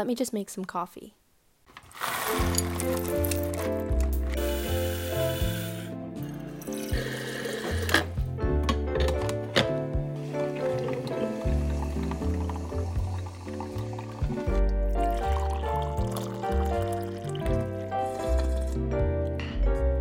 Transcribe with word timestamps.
Let 0.00 0.06
me 0.06 0.14
just 0.14 0.32
make 0.32 0.48
some 0.48 0.64
coffee. 0.64 1.12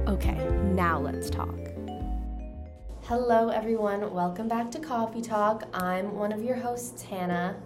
Okay, 0.07 0.37
now 0.75 0.97
let's 1.01 1.29
talk. 1.29 1.49
Hello, 3.01 3.49
everyone. 3.49 4.13
Welcome 4.13 4.47
back 4.47 4.71
to 4.71 4.79
Coffee 4.79 5.21
Talk. 5.21 5.67
I'm 5.73 6.15
one 6.15 6.31
of 6.31 6.41
your 6.41 6.55
hosts, 6.55 7.01
Hannah. 7.01 7.57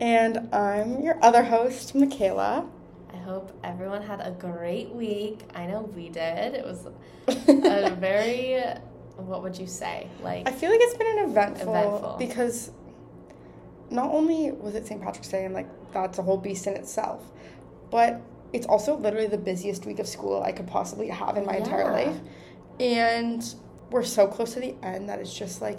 And 0.00 0.48
I'm 0.54 1.02
your 1.02 1.22
other 1.22 1.44
host, 1.44 1.94
Michaela. 1.94 2.66
I 3.12 3.16
hope 3.18 3.52
everyone 3.62 4.02
had 4.02 4.20
a 4.20 4.30
great 4.30 4.88
week. 4.94 5.40
I 5.54 5.66
know 5.66 5.82
we 5.94 6.08
did. 6.08 6.54
It 6.54 6.64
was 6.64 6.86
a 7.28 7.94
very, 8.00 8.62
what 9.16 9.42
would 9.42 9.58
you 9.58 9.66
say? 9.66 10.08
Like, 10.22 10.48
I 10.48 10.52
feel 10.52 10.70
like 10.70 10.80
it's 10.82 10.96
been 10.96 11.18
an 11.18 11.30
eventful, 11.30 11.74
Eventful. 11.74 12.16
because 12.18 12.70
not 13.90 14.10
only 14.10 14.52
was 14.52 14.74
it 14.74 14.86
St. 14.86 15.02
Patrick's 15.02 15.28
Day 15.28 15.44
and 15.44 15.52
like 15.52 15.68
that's 15.92 16.18
a 16.18 16.22
whole 16.22 16.38
beast 16.38 16.66
in 16.66 16.74
itself, 16.74 17.22
but 17.90 18.20
it's 18.52 18.66
also 18.66 18.96
literally 18.96 19.26
the 19.26 19.38
busiest 19.38 19.84
week 19.84 19.98
of 19.98 20.06
school 20.06 20.42
I 20.42 20.52
could 20.52 20.66
possibly 20.66 21.08
have 21.08 21.36
in 21.36 21.44
my 21.44 21.56
entire 21.56 21.90
life. 21.92 22.16
And 22.78 23.44
we're 23.90 24.04
so 24.04 24.26
close 24.26 24.54
to 24.54 24.60
the 24.60 24.74
end 24.82 25.08
that 25.08 25.18
it's 25.18 25.34
just 25.34 25.60
like 25.60 25.78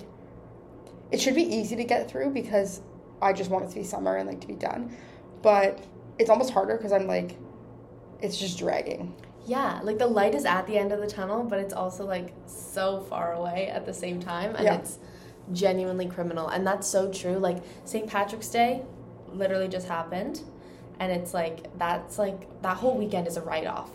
it 1.12 1.20
should 1.20 1.36
be 1.36 1.44
easy 1.44 1.76
to 1.78 1.84
get 1.84 2.10
through 2.10 2.30
because 2.32 2.82
I 3.22 3.34
just 3.34 3.50
want 3.50 3.66
it 3.66 3.70
to 3.70 3.76
be 3.76 3.84
summer 3.84 4.16
and 4.18 4.28
like 4.28 4.42
to 4.42 4.48
be 4.48 4.56
done. 4.56 4.96
But 5.42 5.80
it's 6.20 6.30
almost 6.30 6.52
harder 6.52 6.78
because 6.78 6.92
I'm 6.92 7.08
like 7.08 7.38
it's 8.22 8.38
just 8.38 8.58
dragging. 8.60 9.16
yeah, 9.48 9.80
like 9.84 9.98
the 9.98 10.06
light 10.08 10.36
is 10.36 10.46
at 10.46 10.68
the 10.68 10.78
end 10.78 10.92
of 10.92 11.00
the 11.00 11.08
tunnel, 11.08 11.44
but 11.44 11.58
it's 11.60 11.74
also 11.74 12.06
like 12.06 12.34
so 12.46 13.02
far 13.10 13.34
away 13.34 13.68
at 13.68 13.86
the 13.86 13.94
same 13.94 14.20
time. 14.20 14.56
And 14.56 14.66
Yeah. 14.66 14.76
it's 14.76 15.00
genuinely 15.52 16.06
criminal. 16.06 16.48
And 16.48 16.66
that's 16.66 16.88
so 16.88 17.12
true. 17.12 17.38
Like, 17.38 17.58
St. 17.86 18.08
Patrick's 18.08 18.48
Day 18.50 18.84
literally 19.34 19.68
just 19.68 19.88
happened. 19.88 20.42
And 21.00 21.12
it's 21.12 21.34
like, 21.34 21.76
that's 21.80 22.20
like, 22.20 22.62
that 22.62 22.78
whole 22.78 22.96
weekend 22.96 23.26
is 23.28 23.38
a 23.38 23.42
write 23.42 23.66
off. 23.66 23.90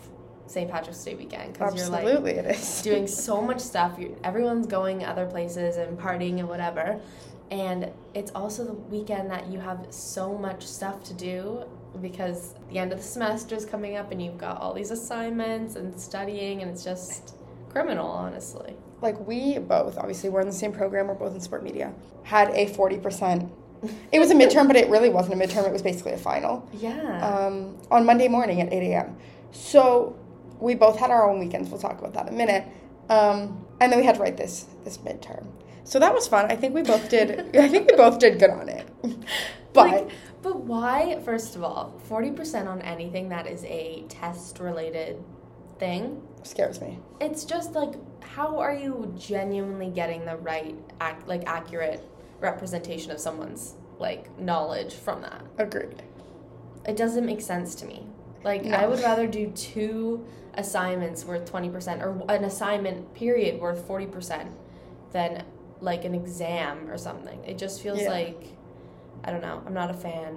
St. 0.48 0.68
Patrick's 0.68 1.02
Day 1.04 1.14
weekend. 1.14 1.52
Because 1.52 1.76
you're 1.76 1.88
like, 1.88 2.04
Absolutely 2.04 2.32
it 2.32 2.46
is. 2.46 2.82
doing 2.82 3.06
so 3.28 3.40
much 3.40 3.60
stuff. 3.60 3.96
you 4.00 4.16
everyone's 4.24 4.66
going 4.66 5.04
other 5.04 5.26
places 5.26 5.76
and 5.76 5.96
partying 5.96 6.40
and 6.40 6.48
whatever. 6.48 7.00
And 7.50 7.90
it's 8.14 8.30
also 8.32 8.64
the 8.64 8.72
weekend 8.72 9.30
that 9.30 9.46
you 9.48 9.60
have 9.60 9.86
so 9.90 10.36
much 10.36 10.66
stuff 10.66 11.04
to 11.04 11.14
do 11.14 11.64
because 12.02 12.54
the 12.70 12.78
end 12.78 12.92
of 12.92 12.98
the 12.98 13.04
semester 13.04 13.54
is 13.54 13.64
coming 13.64 13.96
up 13.96 14.10
and 14.10 14.20
you've 14.22 14.36
got 14.38 14.60
all 14.60 14.74
these 14.74 14.90
assignments 14.90 15.76
and 15.76 15.98
studying 15.98 16.62
and 16.62 16.70
it's 16.70 16.84
just 16.84 17.34
criminal, 17.70 18.06
honestly. 18.08 18.74
like 19.02 19.18
we 19.26 19.58
both 19.58 19.96
obviously 19.98 20.28
we're 20.30 20.40
in 20.40 20.46
the 20.46 20.52
same 20.52 20.72
program 20.72 21.06
we're 21.06 21.14
both 21.14 21.34
in 21.34 21.40
sport 21.40 21.62
media 21.62 21.92
had 22.22 22.48
a 22.50 22.66
40% 22.66 23.50
it 24.10 24.18
was 24.18 24.30
a 24.30 24.34
midterm 24.34 24.66
but 24.66 24.74
it 24.76 24.88
really 24.88 25.10
wasn't 25.10 25.34
a 25.34 25.36
midterm 25.46 25.66
it 25.66 25.72
was 25.72 25.82
basically 25.82 26.12
a 26.12 26.16
final 26.18 26.66
Yeah. 26.72 27.26
um, 27.26 27.76
on 27.90 28.06
monday 28.06 28.28
morning 28.28 28.60
at 28.62 28.72
8 28.72 28.82
a.m 28.92 29.16
so 29.52 30.18
we 30.60 30.74
both 30.74 30.98
had 30.98 31.10
our 31.10 31.28
own 31.28 31.38
weekends 31.38 31.68
we'll 31.70 31.78
talk 31.80 31.98
about 31.98 32.14
that 32.14 32.26
in 32.28 32.34
a 32.34 32.36
minute 32.36 32.64
um, 33.10 33.64
and 33.80 33.92
then 33.92 33.98
we 34.00 34.04
had 34.06 34.14
to 34.16 34.20
write 34.22 34.36
this 34.38 34.66
this 34.84 34.96
midterm 34.98 35.46
so 35.86 35.98
that 35.98 36.12
was 36.12 36.26
fun. 36.28 36.50
I 36.50 36.56
think 36.56 36.74
we 36.74 36.82
both 36.82 37.08
did 37.08 37.56
i 37.56 37.68
think 37.68 37.90
we 37.90 37.96
both 37.96 38.18
did 38.18 38.38
good 38.38 38.50
on 38.50 38.68
it. 38.68 38.86
But 39.72 39.90
Like, 39.90 40.08
but 40.42 40.56
why, 40.60 41.20
first 41.22 41.54
of 41.56 41.62
all, 41.62 42.00
40% 42.08 42.66
on 42.66 42.80
anything 42.80 43.28
that 43.28 43.46
is 43.46 43.62
a 43.64 44.04
test 44.08 44.58
related 44.58 45.22
thing? 45.78 46.22
Scares 46.44 46.80
me. 46.80 46.98
It's 47.20 47.44
just 47.44 47.72
like 47.74 47.94
how 48.22 48.58
are 48.58 48.74
you 48.74 49.12
genuinely 49.18 49.90
getting 49.90 50.24
the 50.24 50.36
right 50.36 50.74
ac- 51.02 51.24
like 51.26 51.42
accurate 51.46 52.02
representation 52.40 53.10
of 53.12 53.18
someone's 53.20 53.74
like 53.98 54.22
knowledge 54.40 54.94
from 54.94 55.20
that? 55.22 55.42
Agreed. 55.58 56.02
It 56.86 56.96
doesn't 56.96 57.26
make 57.26 57.40
sense 57.42 57.74
to 57.76 57.84
me. 57.86 58.06
Like 58.44 58.64
No. 58.64 58.76
i 58.76 58.86
would 58.86 59.00
rather 59.00 59.26
do 59.26 59.50
two 59.50 60.24
assignments 60.54 61.24
worth 61.26 61.50
20% 61.52 62.00
or 62.02 62.10
an 62.32 62.44
assignment 62.44 63.12
period 63.14 63.60
worth 63.60 63.86
40% 63.86 64.48
than 65.12 65.44
like 65.80 66.04
an 66.04 66.14
exam 66.14 66.88
or 66.90 66.96
something 66.98 67.42
it 67.44 67.58
just 67.58 67.82
feels 67.82 68.00
Yeah. 68.00 68.10
like 68.10 68.44
i 69.24 69.30
don't 69.30 69.42
know 69.42 69.62
i'm 69.66 69.74
not 69.74 69.90
a 69.90 69.94
fan 69.94 70.36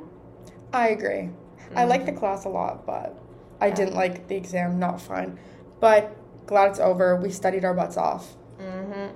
i 0.74 0.90
agree 0.90 1.30
i 1.76 1.86
like 1.86 2.06
the 2.06 2.12
Mhm. 2.12 2.20
class 2.20 2.46
a 2.46 2.50
lot 2.50 2.86
but 2.86 3.18
i 3.62 3.68
Yeah. 3.68 3.76
didn't 3.76 3.96
like 3.96 4.28
the 4.28 4.36
exam 4.36 4.80
not 4.80 5.00
fun 5.02 5.40
but 5.80 6.16
glad 6.46 6.72
it's 6.72 6.80
over 6.80 7.16
we 7.16 7.30
studied 7.30 7.64
our 7.66 7.74
butts 7.74 7.98
off 7.98 8.36
mm-hmm. 8.60 9.16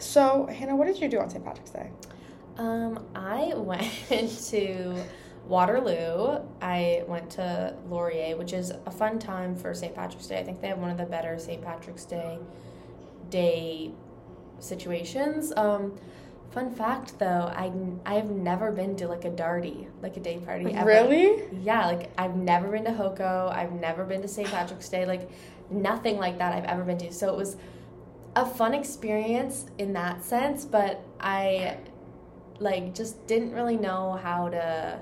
So, 0.00 0.46
Hannah, 0.46 0.74
what 0.74 0.88
did 0.88 1.00
you 1.00 1.08
do 1.08 1.20
on 1.20 1.30
St. 1.30 1.44
Patrick's 1.44 1.70
Day? 1.70 1.88
Um, 2.58 3.06
I 3.14 3.52
went 3.56 3.88
to 4.48 4.92
Waterloo. 5.46 6.40
I 6.60 7.04
went 7.06 7.30
to 7.30 7.76
Laurier, 7.88 8.36
which 8.36 8.52
is 8.52 8.72
a 8.86 8.90
fun 8.90 9.20
time 9.20 9.54
for 9.54 9.72
St. 9.72 9.94
Patrick's 9.94 10.26
Day. 10.26 10.40
I 10.40 10.42
think 10.42 10.60
they 10.60 10.66
have 10.66 10.78
one 10.78 10.90
of 10.90 10.98
the 10.98 11.06
better 11.06 11.38
St. 11.38 11.62
Patrick's 11.62 12.04
Day 12.04 12.40
day 13.30 13.92
situations. 14.60 15.52
Um, 15.56 15.94
fun 16.50 16.70
fact 16.72 17.18
though, 17.18 17.52
I 17.54 17.72
I 18.06 18.14
have 18.14 18.30
never 18.30 18.70
been 18.72 18.96
to 18.96 19.08
like 19.08 19.24
a 19.24 19.30
darty, 19.30 19.86
like 20.02 20.16
a 20.16 20.20
day 20.20 20.38
party 20.38 20.72
ever. 20.72 20.86
Really? 20.86 21.42
Yeah, 21.62 21.86
like 21.86 22.10
I've 22.18 22.36
never 22.36 22.68
been 22.70 22.84
to 22.84 22.92
Hoco. 22.92 23.52
I've 23.52 23.72
never 23.72 24.04
been 24.04 24.22
to 24.22 24.28
St. 24.28 24.48
Patrick's 24.48 24.88
Day. 24.88 25.04
Like 25.06 25.28
nothing 25.70 26.18
like 26.18 26.38
that 26.38 26.54
I've 26.54 26.64
ever 26.64 26.84
been 26.84 26.98
to. 26.98 27.12
So 27.12 27.28
it 27.28 27.36
was 27.36 27.56
a 28.36 28.44
fun 28.44 28.74
experience 28.74 29.66
in 29.78 29.92
that 29.94 30.24
sense, 30.24 30.64
but 30.64 31.00
I 31.20 31.76
like 32.58 32.94
just 32.94 33.26
didn't 33.26 33.52
really 33.52 33.76
know 33.76 34.18
how 34.22 34.48
to 34.48 34.98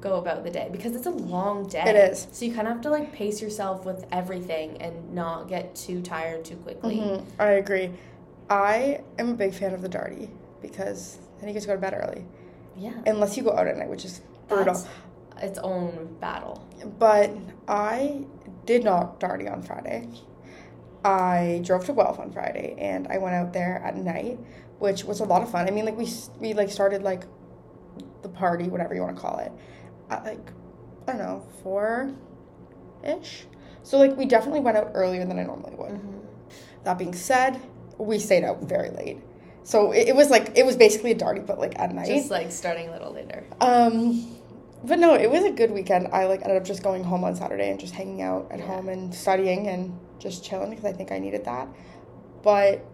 go 0.00 0.16
about 0.16 0.42
the 0.42 0.50
day 0.50 0.68
because 0.72 0.96
it's 0.96 1.06
a 1.06 1.10
long 1.10 1.68
day. 1.68 1.84
It 1.86 1.96
is. 2.12 2.26
So 2.32 2.44
you 2.44 2.52
kind 2.54 2.66
of 2.66 2.74
have 2.74 2.82
to 2.82 2.90
like 2.90 3.12
pace 3.12 3.40
yourself 3.40 3.84
with 3.84 4.04
everything 4.10 4.76
and 4.82 5.14
not 5.14 5.48
get 5.48 5.74
too 5.76 6.02
tired 6.02 6.44
too 6.44 6.56
quickly. 6.56 6.96
Mhm, 6.96 7.24
I 7.38 7.46
agree. 7.52 7.90
I 8.50 9.02
am 9.18 9.30
a 9.30 9.34
big 9.34 9.54
fan 9.54 9.74
of 9.74 9.82
the 9.82 9.88
Darty 9.88 10.30
because 10.60 11.18
then 11.38 11.48
you 11.48 11.54
get 11.54 11.62
to 11.62 11.68
go 11.68 11.74
to 11.74 11.80
bed 11.80 11.94
early. 11.94 12.24
Yeah. 12.76 12.94
Unless 13.06 13.36
you 13.36 13.42
go 13.42 13.52
out 13.52 13.66
at 13.66 13.76
night, 13.76 13.88
which 13.88 14.04
is 14.04 14.20
brutal. 14.48 14.74
That's 14.74 14.86
its 15.42 15.58
own 15.58 16.16
battle. 16.20 16.66
But 16.98 17.30
I 17.68 18.24
did 18.64 18.84
not 18.84 19.20
Darty 19.20 19.50
on 19.50 19.62
Friday. 19.62 20.08
I 21.04 21.60
drove 21.64 21.84
to 21.86 21.92
Guelph 21.92 22.20
on 22.20 22.30
Friday 22.30 22.76
and 22.78 23.08
I 23.08 23.18
went 23.18 23.34
out 23.34 23.52
there 23.52 23.82
at 23.84 23.96
night, 23.96 24.38
which 24.78 25.04
was 25.04 25.20
a 25.20 25.24
lot 25.24 25.42
of 25.42 25.50
fun. 25.50 25.66
I 25.66 25.70
mean, 25.70 25.84
like 25.84 25.96
we 25.96 26.08
we 26.38 26.54
like 26.54 26.70
started 26.70 27.02
like 27.02 27.24
the 28.22 28.28
party, 28.28 28.68
whatever 28.68 28.94
you 28.94 29.02
want 29.02 29.16
to 29.16 29.20
call 29.20 29.38
it, 29.38 29.52
at 30.10 30.24
like 30.24 30.52
I 31.08 31.12
don't 31.12 31.18
know 31.18 31.46
four 31.62 32.12
ish. 33.04 33.46
So 33.82 33.98
like 33.98 34.16
we 34.16 34.26
definitely 34.26 34.60
went 34.60 34.76
out 34.76 34.92
earlier 34.94 35.24
than 35.24 35.38
I 35.38 35.42
normally 35.42 35.74
would. 35.74 35.92
Mm-hmm. 35.92 36.18
That 36.84 36.98
being 36.98 37.14
said, 37.14 37.60
we 37.98 38.18
stayed 38.18 38.44
out 38.44 38.62
very 38.62 38.90
late. 38.90 39.18
So 39.64 39.92
it, 39.92 40.08
it 40.08 40.16
was 40.16 40.28
like 40.30 40.56
it 40.56 40.66
was 40.66 40.76
basically 40.76 41.12
a 41.12 41.14
darty, 41.14 41.44
but 41.46 41.58
like 41.58 41.78
at 41.78 41.94
night. 41.94 42.06
Just 42.06 42.30
like 42.30 42.50
starting 42.50 42.88
a 42.88 42.92
little 42.92 43.12
later. 43.12 43.44
um, 43.60 44.36
but 44.84 44.98
no, 44.98 45.14
it 45.14 45.30
was 45.30 45.44
a 45.44 45.50
good 45.50 45.70
weekend. 45.70 46.08
I 46.12 46.26
like 46.26 46.42
ended 46.42 46.56
up 46.56 46.64
just 46.64 46.82
going 46.82 47.04
home 47.04 47.22
on 47.22 47.36
Saturday 47.36 47.70
and 47.70 47.78
just 47.78 47.94
hanging 47.94 48.22
out 48.22 48.48
at 48.50 48.58
Yeah. 48.58 48.66
home 48.66 48.88
and 48.88 49.14
studying 49.14 49.68
and 49.68 49.96
just 50.18 50.44
chilling 50.44 50.70
because 50.70 50.84
I 50.84 50.92
think 50.92 51.12
I 51.12 51.18
needed 51.20 51.44
that. 51.44 51.68
But 52.42 52.84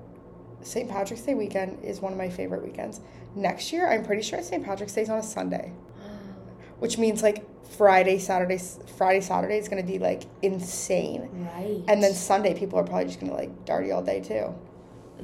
St. 0.60 0.88
Patrick's 0.90 1.22
Day 1.22 1.34
weekend 1.34 1.82
is 1.82 2.00
one 2.00 2.12
of 2.12 2.18
my 2.18 2.28
favorite 2.28 2.62
weekends. 2.62 3.00
Next 3.34 3.72
year, 3.72 3.88
I'm 3.90 4.04
pretty 4.04 4.20
sure 4.22 4.42
St. 4.42 4.62
Patrick's 4.64 4.92
Day 4.92 5.02
is 5.02 5.08
on 5.08 5.18
a 5.18 5.22
Sunday, 5.22 5.72
which 6.78 6.98
means 6.98 7.22
like 7.22 7.46
Friday, 7.76 8.18
Saturday, 8.18 8.58
Friday, 8.98 9.20
Saturday 9.22 9.56
is 9.56 9.68
gonna 9.68 9.82
be 9.82 9.98
like 9.98 10.24
insane. 10.42 11.28
Right. 11.54 11.82
And 11.88 12.02
then 12.02 12.12
Sunday, 12.12 12.52
people 12.52 12.78
are 12.78 12.84
probably 12.84 13.06
just 13.06 13.20
gonna 13.20 13.34
like 13.34 13.64
darty 13.64 13.94
all 13.94 14.02
day 14.02 14.20
too. 14.20 14.54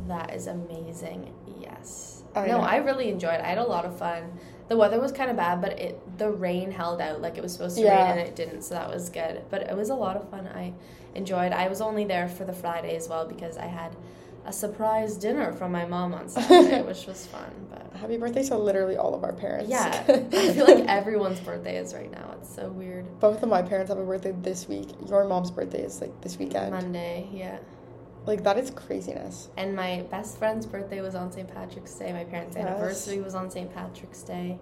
That 0.08 0.34
is 0.34 0.46
amazing. 0.46 1.32
Yes. 1.60 2.22
I 2.34 2.46
no, 2.46 2.58
know. 2.58 2.64
I 2.64 2.76
really 2.76 3.08
enjoyed 3.10 3.34
it. 3.34 3.40
I 3.42 3.48
had 3.48 3.58
a 3.58 3.64
lot 3.64 3.84
of 3.84 3.98
fun. 3.98 4.38
The 4.68 4.76
weather 4.76 4.98
was 5.00 5.12
kind 5.12 5.30
of 5.30 5.36
bad, 5.36 5.60
but 5.60 5.78
it 5.78 6.18
the 6.18 6.30
rain 6.30 6.70
held 6.70 7.00
out 7.00 7.20
like 7.20 7.36
it 7.36 7.42
was 7.42 7.52
supposed 7.52 7.76
to 7.76 7.82
Yeah. 7.82 8.10
rain 8.10 8.18
and 8.18 8.28
it 8.28 8.34
didn't, 8.34 8.62
so 8.62 8.74
that 8.74 8.88
was 8.88 9.08
good. 9.10 9.42
But 9.50 9.62
it 9.62 9.76
was 9.76 9.90
a 9.90 9.94
lot 9.94 10.16
of 10.16 10.28
fun. 10.30 10.48
I 10.48 10.72
enjoyed. 11.14 11.52
I 11.52 11.68
was 11.68 11.80
only 11.80 12.04
there 12.04 12.28
for 12.28 12.44
the 12.44 12.52
Friday 12.52 12.96
as 12.96 13.08
well 13.08 13.26
because 13.26 13.56
I 13.56 13.66
had 13.66 13.94
a 14.46 14.52
surprise 14.52 15.16
dinner 15.16 15.52
from 15.52 15.70
my 15.72 15.84
mom 15.86 16.12
on 16.12 16.28
Saturday, 16.36 16.82
which 16.82 17.06
was 17.06 17.26
fun. 17.26 17.50
But 17.70 17.82
Happy 18.00 18.16
birthday 18.16 18.42
to 18.44 18.56
literally 18.58 18.96
all 18.96 19.14
of 19.14 19.22
our 19.22 19.32
parents. 19.32 19.70
yeah, 19.70 20.02
I 20.08 20.52
feel 20.52 20.66
like 20.66 20.84
everyone's 20.88 21.40
birthday 21.40 21.76
is 21.76 21.94
right 21.94 22.10
now. 22.10 22.34
It's 22.40 22.52
so 22.54 22.68
weird. 22.68 23.20
Both 23.20 23.42
of 23.42 23.48
my 23.48 23.62
parents 23.62 23.90
have 23.90 23.98
a 23.98 24.04
birthday 24.04 24.32
this 24.42 24.66
week. 24.68 24.88
Your 25.08 25.24
mom's 25.24 25.50
birthday 25.50 25.82
is 25.84 26.00
like 26.00 26.20
this 26.22 26.36
weekend. 26.38 26.72
Monday, 26.72 27.28
yeah. 27.32 27.58
Like 28.26 28.42
that 28.44 28.56
is 28.58 28.70
craziness. 28.70 29.48
And 29.56 29.76
my 29.76 30.02
best 30.10 30.38
friend's 30.38 30.64
birthday 30.66 31.00
was 31.00 31.14
on 31.14 31.30
St. 31.30 31.52
Patrick's 31.52 31.94
Day. 31.94 32.12
My 32.12 32.24
parents' 32.24 32.56
Yes. 32.56 32.66
anniversary 32.66 33.20
was 33.20 33.34
on 33.34 33.50
St. 33.50 33.72
Patrick's 33.74 34.22
Day. 34.22 34.58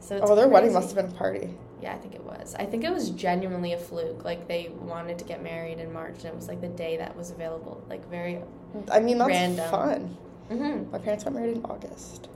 So 0.00 0.16
it's 0.16 0.30
oh, 0.30 0.34
their 0.34 0.48
wedding 0.48 0.72
must 0.72 0.94
have 0.94 0.96
been 1.04 1.14
a 1.14 1.18
party. 1.18 1.50
Yeah, 1.82 1.92
I 1.92 1.98
think 1.98 2.14
it 2.14 2.22
was. 2.24 2.54
I 2.58 2.64
think 2.64 2.84
it 2.84 2.90
was 2.92 3.10
genuinely 3.10 3.72
a 3.74 3.78
fluke. 3.78 4.24
Like 4.24 4.48
they 4.48 4.70
wanted 4.80 5.18
to 5.18 5.24
get 5.24 5.42
married 5.42 5.78
in 5.78 5.92
March, 5.92 6.16
and 6.18 6.26
it 6.26 6.34
was 6.34 6.48
like 6.48 6.60
the 6.60 6.68
day 6.68 6.96
that 6.96 7.14
was 7.16 7.30
available. 7.30 7.82
Like 7.90 8.08
very. 8.08 8.40
I 8.90 9.00
mean, 9.00 9.18
that's 9.18 9.28
Random. 9.28 9.70
fun. 9.70 10.16
hmm 10.48 10.90
My 10.90 10.98
parents 10.98 11.24
got 11.24 11.34
married 11.34 11.56
in 11.56 11.64
August 11.64 12.28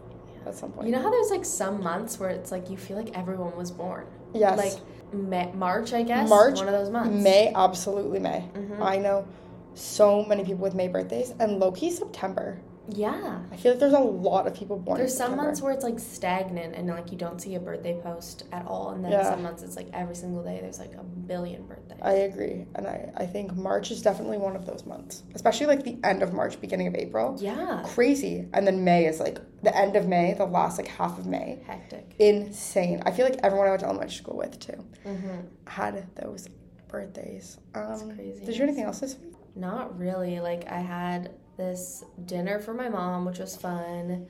at 0.47 0.55
some 0.55 0.73
point. 0.73 0.87
You 0.89 0.93
know 0.95 1.03
how 1.03 1.11
there's 1.11 1.31
like 1.31 1.45
some 1.45 1.83
months 1.83 2.19
where 2.19 2.31
it's 2.31 2.51
like 2.51 2.69
you 2.71 2.77
feel 2.77 2.97
like 2.99 3.17
everyone 3.17 3.57
was 3.57 3.71
born. 3.71 4.07
yes. 4.35 4.59
Like 4.59 5.15
Ma- 5.15 5.53
March, 5.53 5.93
I 5.95 6.03
guess. 6.03 6.29
March, 6.29 6.59
One 6.59 6.69
of 6.69 6.73
those 6.75 6.91
months. 6.91 7.23
May, 7.23 7.53
absolutely 7.55 8.19
May. 8.21 8.45
Mhm. 8.55 8.81
I 8.81 8.97
know 8.99 9.27
so 9.75 10.25
many 10.25 10.45
people 10.45 10.63
with 10.63 10.75
May 10.75 10.89
birthdays, 10.89 11.31
and 11.41 11.59
Loki 11.59 11.91
September. 11.91 12.61
Yeah. 12.93 13.39
I 13.53 13.57
feel 13.57 13.73
like 13.73 13.79
there's 13.79 13.93
a 13.93 14.01
lot 14.01 14.49
of 14.49 14.55
people 14.55 14.77
born. 14.77 14.99
There's 14.99 15.13
some 15.17 15.27
September. 15.29 15.45
months 15.45 15.63
where 15.63 15.73
it's 15.73 15.85
like 15.85 16.01
stagnant 16.01 16.75
and 16.75 16.89
like 16.89 17.13
you 17.13 17.19
don't 17.19 17.41
see 17.41 17.55
a 17.55 17.61
birthday 17.61 18.01
post 18.03 18.45
at 18.51 18.67
all, 18.67 18.91
and 18.91 19.05
then 19.05 19.13
Yeah. 19.13 19.31
some 19.31 19.43
months 19.45 19.63
it's 19.63 19.77
like 19.77 19.87
every 19.93 20.17
single 20.17 20.43
day 20.43 20.59
there's 20.61 20.81
like 20.81 20.95
a 20.95 21.05
billion 21.05 21.67
birthdays. 21.67 21.99
I 22.03 22.13
agree, 22.15 22.67
and 22.75 22.89
I 22.89 23.13
I 23.17 23.27
think 23.27 23.55
March 23.55 23.93
is 23.93 24.03
definitely 24.03 24.39
one 24.39 24.57
of 24.57 24.67
those 24.67 24.85
months, 24.87 25.23
especially 25.37 25.67
like 25.67 25.85
the 25.85 25.99
end 26.03 26.23
of 26.25 26.33
March, 26.33 26.61
beginning 26.61 26.89
of 26.89 26.97
April. 26.97 27.37
yeah. 27.39 27.83
Crazy, 27.87 28.49
and 28.55 28.67
then 28.67 28.83
May 28.83 29.07
is 29.07 29.21
like 29.21 29.39
the 29.63 29.77
end 29.77 29.95
of 29.95 30.09
May, 30.09 30.35
the 30.35 30.47
last 30.47 30.77
like 30.77 30.89
half 30.89 31.17
of 31.17 31.27
May. 31.27 31.63
Hectic. 31.65 32.17
Insane. 32.19 33.03
I 33.07 33.13
feel 33.13 33.25
like 33.25 33.39
everyone 33.45 33.69
I 33.69 33.71
went 33.71 33.81
to 33.81 33.87
elementary 33.87 34.17
school 34.17 34.37
with 34.37 34.59
too 34.59 34.85
hmm 35.05 35.41
had 35.67 36.09
those 36.17 36.49
birthdays. 36.89 37.59
Um, 37.75 38.17
crazy. 38.17 38.41
Did 38.45 38.49
you 38.55 38.59
do 38.59 38.63
anything 38.65 38.85
else 38.85 38.99
this 38.99 39.17
week? 39.17 39.30
Not 39.55 39.99
really. 39.99 40.41
Like 40.41 40.71
I 40.71 40.81
had 40.81 41.33
this 41.57 42.05
dinner 42.27 42.59
for 42.59 42.75
my 42.75 42.89
mom, 42.89 43.25
which 43.25 43.39
was 43.39 43.57
fun. 43.57 44.27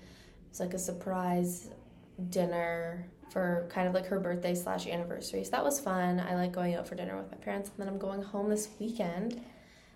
It's 0.48 0.60
like 0.60 0.74
a 0.74 0.78
surprise 0.78 1.68
dinner 2.28 3.06
for 3.32 3.68
kind 3.72 3.86
of 3.86 3.94
like 3.94 4.06
her 4.06 4.18
birthday 4.18 4.54
slash 4.54 4.86
anniversary. 4.86 5.44
So 5.44 5.50
that 5.52 5.64
was 5.64 5.80
fun. 5.80 6.18
I 6.20 6.34
like 6.34 6.52
going 6.52 6.74
out 6.74 6.88
for 6.88 6.96
dinner 6.96 7.16
with 7.16 7.30
my 7.30 7.36
parents, 7.38 7.68
and 7.70 7.78
then 7.78 7.88
I'm 7.88 7.98
going 7.98 8.22
home 8.22 8.50
this 8.50 8.68
weekend, 8.80 9.40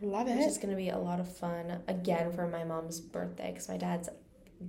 Love 0.00 0.26
which 0.26 0.36
it. 0.36 0.38
is 0.40 0.46
just 0.46 0.62
gonna 0.62 0.76
be 0.76 0.90
a 0.90 0.98
lot 0.98 1.18
of 1.18 1.36
fun 1.36 1.80
again 1.88 2.30
for 2.32 2.46
my 2.46 2.62
mom's 2.64 3.00
birthday 3.00 3.50
because 3.50 3.68
my 3.68 3.76
dad's 3.76 4.08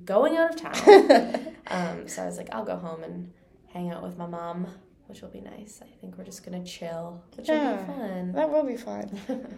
going 0.04 0.36
out 0.36 0.50
of 0.56 0.60
town. 0.60 1.54
um, 1.68 2.08
so 2.08 2.24
I 2.24 2.26
was 2.26 2.38
like, 2.38 2.50
I'll 2.52 2.66
go 2.66 2.76
home 2.78 3.04
and 3.04 3.32
hang 3.68 3.92
out 3.92 4.02
with 4.02 4.18
my 4.18 4.26
mom, 4.26 4.68
which 5.06 5.22
will 5.22 5.30
be 5.30 5.42
nice. 5.42 5.82
I 5.84 5.88
think 6.02 6.18
we're 6.18 6.24
just 6.26 6.44
gonna 6.44 6.66
chill, 6.66 7.22
which 7.36 7.48
will 7.48 7.78
be 7.78 7.84
fun. 7.86 8.32
that 8.34 8.50
will 8.50 8.64
be 8.66 8.78
fun. 8.78 9.20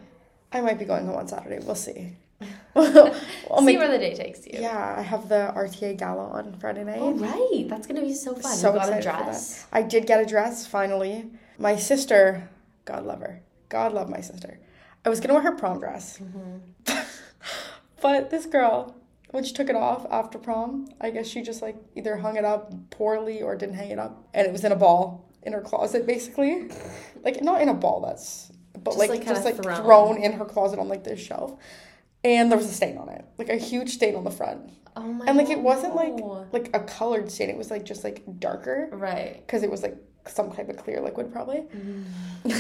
I 0.51 0.61
might 0.61 0.79
be 0.79 0.85
going 0.85 1.05
home 1.05 1.15
on 1.17 1.27
Saturday. 1.27 1.59
We'll 1.63 1.75
see. 1.75 2.13
I'll 2.75 3.13
See 3.59 3.65
make- 3.65 3.79
where 3.79 3.89
the 3.91 3.97
day 3.97 4.13
takes 4.13 4.45
you. 4.45 4.59
yeah, 4.59 4.95
I 4.97 5.01
have 5.01 5.27
the 5.29 5.51
RTA 5.55 5.97
gala 5.97 6.29
on 6.29 6.53
Friday 6.59 6.83
night. 6.83 6.99
Oh 6.99 7.13
right, 7.13 7.67
that's 7.67 7.87
gonna 7.87 8.01
be 8.01 8.13
so 8.13 8.35
fun. 8.35 8.55
So 8.55 8.73
you 8.73 8.79
got 8.79 8.97
a 8.97 9.01
dress. 9.01 9.65
I 9.71 9.81
did 9.81 10.05
get 10.05 10.21
a 10.21 10.25
dress 10.25 10.67
finally. 10.67 11.31
My 11.57 11.75
sister, 11.75 12.49
God 12.85 13.05
love 13.05 13.21
her. 13.21 13.41
God 13.69 13.93
love 13.93 14.09
my 14.09 14.21
sister. 14.21 14.59
I 15.03 15.09
was 15.09 15.19
gonna 15.19 15.33
wear 15.33 15.43
her 15.43 15.55
prom 15.55 15.79
dress. 15.79 16.19
Mm-hmm. 16.19 16.99
but 18.01 18.29
this 18.29 18.45
girl, 18.45 18.95
when 19.31 19.43
she 19.43 19.53
took 19.53 19.69
it 19.69 19.75
off 19.75 20.05
after 20.11 20.37
prom, 20.37 20.87
I 21.01 21.09
guess 21.09 21.27
she 21.27 21.41
just 21.41 21.61
like 21.61 21.75
either 21.95 22.17
hung 22.17 22.37
it 22.37 22.45
up 22.45 22.71
poorly 22.91 23.41
or 23.41 23.55
didn't 23.55 23.75
hang 23.75 23.89
it 23.91 23.99
up. 23.99 24.27
And 24.33 24.45
it 24.45 24.51
was 24.51 24.63
in 24.63 24.71
a 24.71 24.75
ball 24.75 25.25
in 25.43 25.53
her 25.53 25.61
closet, 25.61 26.05
basically. 26.05 26.69
like 27.23 27.41
not 27.41 27.61
in 27.61 27.69
a 27.69 27.73
ball 27.73 28.01
that's 28.01 28.51
but 28.89 28.97
Just, 28.97 29.09
like, 29.09 29.19
like, 29.19 29.27
just 29.27 29.45
like 29.45 29.61
thrown. 29.61 29.83
thrown 29.83 30.17
in 30.17 30.33
her 30.33 30.45
closet 30.45 30.79
on 30.79 30.87
like 30.87 31.03
this 31.03 31.19
shelf. 31.19 31.55
And 32.23 32.51
there 32.51 32.57
was 32.57 32.67
a 32.67 32.73
stain 32.73 32.97
on 32.97 33.09
it. 33.09 33.25
Like 33.37 33.49
a 33.49 33.55
huge 33.55 33.91
stain 33.91 34.15
on 34.15 34.23
the 34.23 34.31
front. 34.31 34.71
Oh 34.95 35.01
my. 35.01 35.25
And 35.25 35.37
like 35.37 35.49
it 35.49 35.59
wasn't 35.59 35.95
like 35.95 36.15
like 36.51 36.69
a 36.75 36.79
colored 36.79 37.31
stain, 37.31 37.49
it 37.49 37.57
was 37.57 37.69
like 37.69 37.85
just 37.85 38.03
like 38.03 38.23
darker 38.39 38.89
right. 38.91 39.45
because 39.45 39.63
it 39.63 39.69
was 39.69 39.83
like 39.83 39.95
some 40.25 40.51
type 40.51 40.69
of 40.69 40.77
clear 40.77 40.99
liquid 41.01 41.31
probably. 41.31 41.65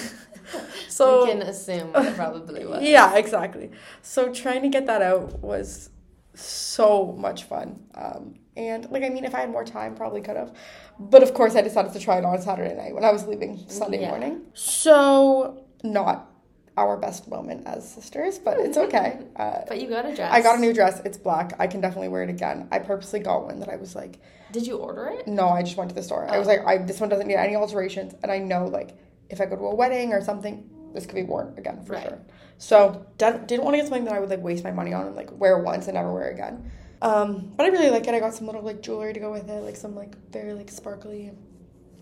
so 0.87 1.25
we 1.25 1.31
can 1.31 1.41
assume 1.41 1.91
what 1.91 2.05
it 2.05 2.15
probably 2.15 2.65
was. 2.65 2.83
yeah, 2.83 3.15
exactly. 3.15 3.71
So 4.01 4.31
trying 4.31 4.61
to 4.61 4.69
get 4.69 4.85
that 4.85 5.01
out 5.01 5.39
was 5.39 5.89
so 6.35 7.15
much 7.17 7.45
fun. 7.45 7.79
Um, 7.95 8.35
and 8.55 8.89
like 8.91 9.03
I 9.03 9.09
mean, 9.09 9.25
if 9.25 9.33
I 9.33 9.39
had 9.41 9.49
more 9.49 9.65
time, 9.65 9.95
probably 9.95 10.21
could 10.21 10.35
have. 10.37 10.55
But 10.99 11.23
of 11.23 11.33
course, 11.33 11.55
I 11.55 11.61
decided 11.61 11.93
to 11.93 11.99
try 11.99 12.17
it 12.19 12.25
on 12.25 12.39
Saturday 12.41 12.75
night 12.75 12.93
when 12.93 13.03
I 13.03 13.11
was 13.11 13.25
leaving 13.27 13.63
Sunday 13.67 14.01
Yeah. 14.01 14.09
morning. 14.09 14.41
So 14.53 15.63
not 15.83 16.31
our 16.75 16.95
best 16.95 17.27
moment 17.27 17.65
as 17.65 17.89
sisters, 17.91 18.37
but 18.37 18.59
it's 18.59 18.77
okay. 18.85 19.19
Uh, 19.35 19.61
But 19.67 19.81
you 19.81 19.87
got 19.89 20.05
a 20.05 20.15
dress. 20.15 20.31
I 20.31 20.41
got 20.41 20.57
a 20.57 20.61
new 20.61 20.73
dress. 20.73 21.01
It's 21.05 21.17
black. 21.17 21.53
I 21.59 21.65
can 21.67 21.81
definitely 21.81 22.09
wear 22.09 22.23
it 22.23 22.29
again. 22.29 22.67
I 22.71 22.79
purposely 22.79 23.19
got 23.19 23.45
one 23.45 23.59
that 23.61 23.69
I 23.69 23.77
was 23.77 23.95
like, 23.95 24.19
Did 24.51 24.67
you 24.67 24.77
order 24.77 25.07
it? 25.07 25.27
no, 25.27 25.49
I 25.49 25.63
just 25.63 25.75
went 25.77 25.89
to 25.89 25.95
the 25.95 26.03
store. 26.03 26.27
I 26.29 26.37
was 26.37 26.47
Oh. 26.47 26.51
like, 26.51 26.65
I 26.65 26.77
this 26.77 26.99
one 26.99 27.09
doesn't 27.09 27.27
need 27.27 27.35
any 27.35 27.55
alterations, 27.55 28.13
and 28.21 28.31
I 28.31 28.37
know 28.39 28.65
like 28.67 28.97
if 29.29 29.41
I 29.41 29.45
go 29.45 29.55
to 29.55 29.63
a 29.63 29.75
wedding 29.75 30.13
or 30.13 30.21
something, 30.21 30.69
this 30.93 31.05
could 31.05 31.15
be 31.15 31.23
worn 31.23 31.53
again 31.57 31.83
for 31.83 31.93
Right. 31.93 32.07
sure. 32.07 32.19
So 32.59 33.05
didn't, 33.17 33.47
didn't 33.47 33.63
want 33.65 33.73
to 33.75 33.77
get 33.79 33.87
something 33.87 34.05
that 34.05 34.13
I 34.13 34.19
would 34.19 34.29
like 34.29 34.41
waste 34.41 34.63
my 34.63 34.71
money 34.71 34.93
on 34.93 35.05
and 35.07 35.15
like 35.15 35.29
wear 35.37 35.57
once 35.59 35.87
and 35.87 35.95
never 35.95 36.11
wear 36.13 36.29
again. 36.29 36.71
Um, 37.01 37.51
but 37.55 37.65
I 37.65 37.69
really 37.69 37.89
like 37.91 38.07
it. 38.07 38.13
I 38.15 38.19
got 38.19 38.33
some 38.33 38.45
little 38.47 38.61
like 38.63 38.81
jewelry 38.81 39.13
to 39.13 39.19
go 39.19 39.31
with 39.31 39.47
it, 39.49 39.61
like 39.63 39.75
some 39.75 39.95
like 39.95 40.15
very 40.31 40.53
like 40.53 40.69
sparkly 40.71 41.31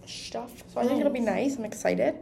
stuff. 0.06 0.52
So 0.74 0.80
I 0.80 0.86
think 0.88 1.00
it'll 1.00 1.12
be 1.12 1.20
nice. 1.20 1.58
I'm 1.58 1.66
excited. 1.66 2.16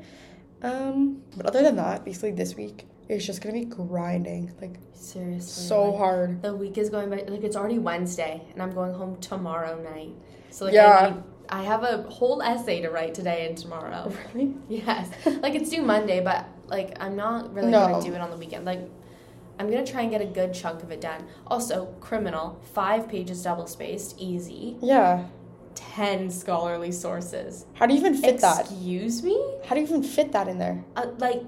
Um, 0.64 1.22
but 1.36 1.46
other 1.46 1.62
than 1.62 1.76
that, 1.76 2.06
basically 2.06 2.32
this 2.32 2.56
week 2.56 2.86
it's 3.10 3.26
just 3.26 3.42
gonna 3.42 3.54
be 3.54 3.66
grinding, 3.66 4.54
like 4.62 4.76
Seriously. 4.94 5.42
so 5.68 5.90
like, 5.92 5.98
hard. 6.00 6.42
The 6.42 6.56
week 6.56 6.78
is 6.78 6.90
going 6.90 7.10
by. 7.10 7.18
Like 7.28 7.44
it's 7.44 7.56
already 7.58 7.78
Wednesday, 7.80 8.42
and 8.54 8.62
I'm 8.62 8.74
going 8.74 8.94
home 8.94 9.18
tomorrow 9.20 9.82
night. 9.84 10.12
So 10.50 10.66
like 10.66 10.74
Yeah. 10.74 10.88
I, 10.98 11.10
need- 11.12 11.24
I 11.50 11.64
have 11.64 11.84
a 11.84 12.04
whole 12.04 12.42
essay 12.42 12.82
to 12.82 12.90
write 12.90 13.14
today 13.14 13.46
and 13.48 13.58
tomorrow. 13.58 14.12
Really? 14.34 14.56
Yes. 14.70 15.10
like 15.26 15.54
it's 15.56 15.70
due 15.70 15.82
Monday, 15.82 16.22
but 16.24 16.46
like 16.68 16.96
I'm 17.02 17.16
not 17.18 17.54
really 17.54 17.70
No. 17.72 17.88
gonna 17.88 18.04
do 18.04 18.14
it 18.14 18.22
on 18.22 18.30
the 18.32 18.38
weekend. 18.38 18.64
Like 18.66 18.80
I'm 19.60 19.70
gonna 19.70 19.86
try 19.86 20.02
and 20.02 20.10
get 20.12 20.22
a 20.22 20.26
good 20.26 20.54
chunk 20.54 20.82
of 20.82 20.90
it 20.92 21.02
done. 21.02 21.26
Also, 21.48 21.88
criminal, 22.00 22.60
five 22.74 23.10
pages 23.10 23.44
double 23.44 23.68
spaced, 23.68 24.16
easy. 24.18 24.78
Yeah. 24.82 25.26
Ten 25.76 26.30
scholarly 26.30 26.92
sources. 26.92 27.66
How 27.74 27.86
do 27.86 27.94
you 27.94 28.00
even 28.00 28.16
fit 28.16 28.40
that? 28.42 28.62
Excuse 28.62 29.24
me? 29.24 29.44
How 29.66 29.76
do 29.76 29.82
you 29.82 29.88
even 29.88 30.04
fit 30.04 30.32
that 30.34 30.48
in 30.48 30.58
there? 30.60 30.84
Uh, 30.96 31.08
like 31.18 31.44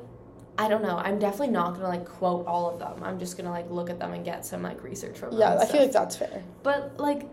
I 0.58 0.68
don't 0.70 0.82
know. 0.82 0.98
I'm 0.98 1.20
definitely 1.20 1.50
not 1.50 1.74
gonna 1.76 1.90
like 1.90 2.06
quote 2.06 2.46
all 2.48 2.70
of 2.70 2.80
them. 2.80 3.04
I'm 3.04 3.20
just 3.20 3.38
gonna 3.38 3.52
like 3.52 3.70
look 3.70 3.90
at 3.90 4.00
them 4.00 4.14
and 4.14 4.24
get 4.24 4.46
some 4.46 4.64
like 4.64 4.82
research 4.84 5.18
from 5.18 5.32
them. 5.32 5.40
Yeah, 5.40 5.58
I 5.60 5.66
feel 5.66 5.82
like 5.82 5.92
that's 5.92 6.16
fair. 6.16 6.44
But 6.64 6.98
like, 6.98 7.28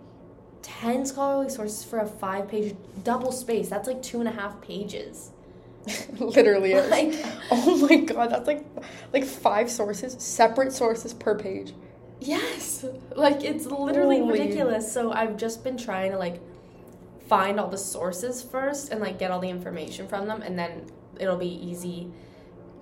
ten 0.62 1.06
scholarly 1.06 1.48
sources 1.48 1.84
for 1.84 2.00
a 2.00 2.06
five-page 2.06 2.74
double 3.04 3.32
space. 3.32 3.68
That's 3.68 3.86
like 3.88 4.02
two 4.02 4.20
and 4.20 4.28
a 4.28 4.32
half 4.32 4.60
pages. 4.60 5.30
Literally 6.18 6.72
is. 6.72 6.90
Like, 6.90 7.14
oh 7.50 7.86
my 7.88 7.96
god, 7.96 8.30
that's 8.30 8.46
like 8.46 8.66
like 9.12 9.24
five 9.24 9.70
sources, 9.70 10.16
separate 10.18 10.72
sources 10.72 11.14
per 11.14 11.38
page. 11.38 11.74
yes, 12.20 12.84
like 13.16 13.42
it's 13.44 13.66
literally 13.66 14.18
Holy. 14.18 14.32
ridiculous. 14.40 14.92
So 14.92 15.12
I've 15.12 15.36
just 15.36 15.62
been 15.64 15.76
trying 15.76 16.10
to 16.12 16.18
like 16.18 16.40
find 17.34 17.58
all 17.60 17.68
the 17.68 17.78
sources 17.78 18.42
first 18.42 18.90
and 18.90 19.00
like 19.00 19.16
get 19.18 19.30
all 19.30 19.40
the 19.40 19.48
information 19.58 20.06
from 20.06 20.26
them, 20.28 20.42
and 20.42 20.58
then 20.58 20.70
it'll 21.18 21.38
be 21.38 21.54
easy. 21.70 21.98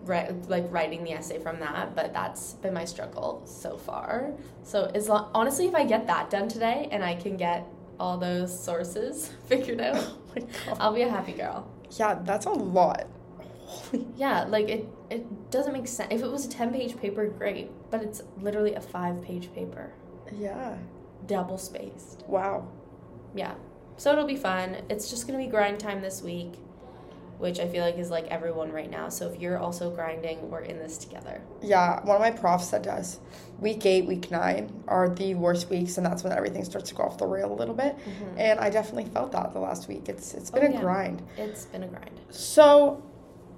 Like 0.07 0.67
writing 0.73 1.05
the 1.05 1.13
essay 1.13 1.39
from 1.39 1.61
that, 1.61 1.95
but 1.95 2.13
that's 2.13 2.55
been 2.55 2.75
my 2.75 2.85
struggle 2.87 3.43
so 3.45 3.77
far. 3.77 4.33
So 4.65 4.91
as 4.95 5.09
long, 5.09 5.31
honestly, 5.35 5.67
if 5.67 5.75
I 5.75 5.85
get 5.85 6.07
that 6.07 6.31
done 6.31 6.49
today 6.49 6.89
and 6.91 7.05
I 7.05 7.15
can 7.15 7.37
get 7.37 7.67
all 8.01 8.17
those 8.19 8.51
sources 8.69 9.31
figured 9.47 9.81
out, 9.81 10.05
Oh. 10.69 10.77
I'll 10.81 10.95
be 10.95 11.03
a 11.03 11.11
happy 11.11 11.33
girl. 11.33 11.69
Yeah, 11.99 12.19
that's 12.23 12.47
a 12.47 12.51
lot. 12.51 13.07
Holy 13.67 14.07
Yeah, 14.17 14.45
like 14.45 14.69
it 14.69 14.89
it 15.11 15.51
doesn't 15.51 15.73
make 15.73 15.87
sense. 15.87 16.09
If 16.13 16.23
it 16.23 16.31
was 16.31 16.47
a 16.47 16.49
10-page 16.49 16.97
paper, 16.97 17.27
great, 17.29 17.71
but 17.91 18.03
it's 18.03 18.23
literally 18.41 18.75
a 18.75 18.81
5-page 18.81 19.53
paper, 19.55 19.93
yeah. 20.33 20.77
double 21.27 21.59
spaced. 21.59 22.25
Wow. 22.27 22.69
Yeah. 23.35 23.55
So 24.01 24.11
it'll 24.13 24.25
be 24.25 24.35
fun. 24.35 24.79
It's 24.89 25.11
just 25.11 25.27
going 25.27 25.39
to 25.39 25.45
be 25.45 25.51
grind 25.51 25.79
time 25.79 26.01
this 26.01 26.23
week, 26.23 26.55
which 27.37 27.61
I 27.61 27.69
feel 27.69 27.85
like 27.85 27.99
is 27.99 28.09
like 28.11 28.27
everyone 28.29 28.73
right 28.73 28.91
now. 28.91 29.11
So 29.11 29.29
if 29.29 29.39
you're 29.39 29.59
also 29.59 29.91
grinding, 29.91 30.51
we're 30.51 30.63
in 30.63 30.79
this 30.79 30.97
together. 30.97 31.43
Yeah, 31.61 32.03
one 32.07 32.17
of 32.17 32.23
my 32.23 32.31
profs 32.31 32.71
said 32.71 32.83
to 32.85 32.95
us, 32.95 33.21
week 33.59 33.85
eight, 33.85 34.07
week 34.07 34.31
nine 34.31 34.73
are 34.89 35.11
the 35.11 35.35
worst 35.35 35.69
weeks, 35.69 35.99
and 35.99 36.07
that's 36.07 36.25
when 36.25 36.33
everything 36.33 36.65
starts 36.65 36.89
to 36.89 36.95
go 36.95 37.03
off 37.03 37.19
the 37.19 37.27
rail 37.27 37.53
a 37.53 37.55
little 37.55 37.75
bit. 37.75 37.95
Mm-hmm. 37.99 38.39
And 38.39 38.59
I 38.59 38.71
definitely 38.71 39.05
felt 39.13 39.33
that 39.33 39.53
the 39.53 39.61
last 39.61 39.87
week. 39.87 40.09
It's 40.09 40.33
it's 40.33 40.51
been 40.51 40.63
Oh, 40.65 40.69
a 40.69 40.73
yeah. 40.73 40.81
grind. 40.81 41.23
It's 41.37 41.67
been 41.67 41.83
a 41.83 41.87
grind. 41.87 42.19
So 42.31 43.03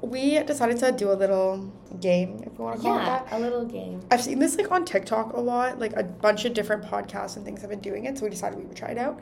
we 0.02 0.38
decided 0.42 0.78
to 0.80 0.92
do 0.92 1.10
a 1.10 1.14
little 1.14 1.72
game, 2.00 2.42
if 2.44 2.58
you 2.58 2.64
want 2.64 2.76
to 2.76 2.82
call 2.82 2.96
it 2.96 3.00
Yeah, 3.02 3.04
that. 3.24 3.28
a 3.32 3.38
little 3.38 3.64
game. 3.64 4.00
I've 4.10 4.20
seen 4.22 4.38
this 4.40 4.56
like 4.58 4.70
on 4.70 4.84
TikTok 4.84 5.32
a 5.34 5.40
lot. 5.40 5.78
Like 5.78 5.92
a 5.96 6.02
bunch 6.02 6.44
of 6.44 6.54
different 6.54 6.84
podcasts 6.84 7.36
and 7.36 7.44
things 7.44 7.60
have 7.60 7.70
been 7.70 7.80
doing 7.80 8.04
it, 8.06 8.18
so 8.18 8.24
we 8.24 8.30
decided 8.30 8.58
we 8.58 8.64
would 8.64 8.76
try 8.76 8.88
it 8.90 8.98
out. 8.98 9.20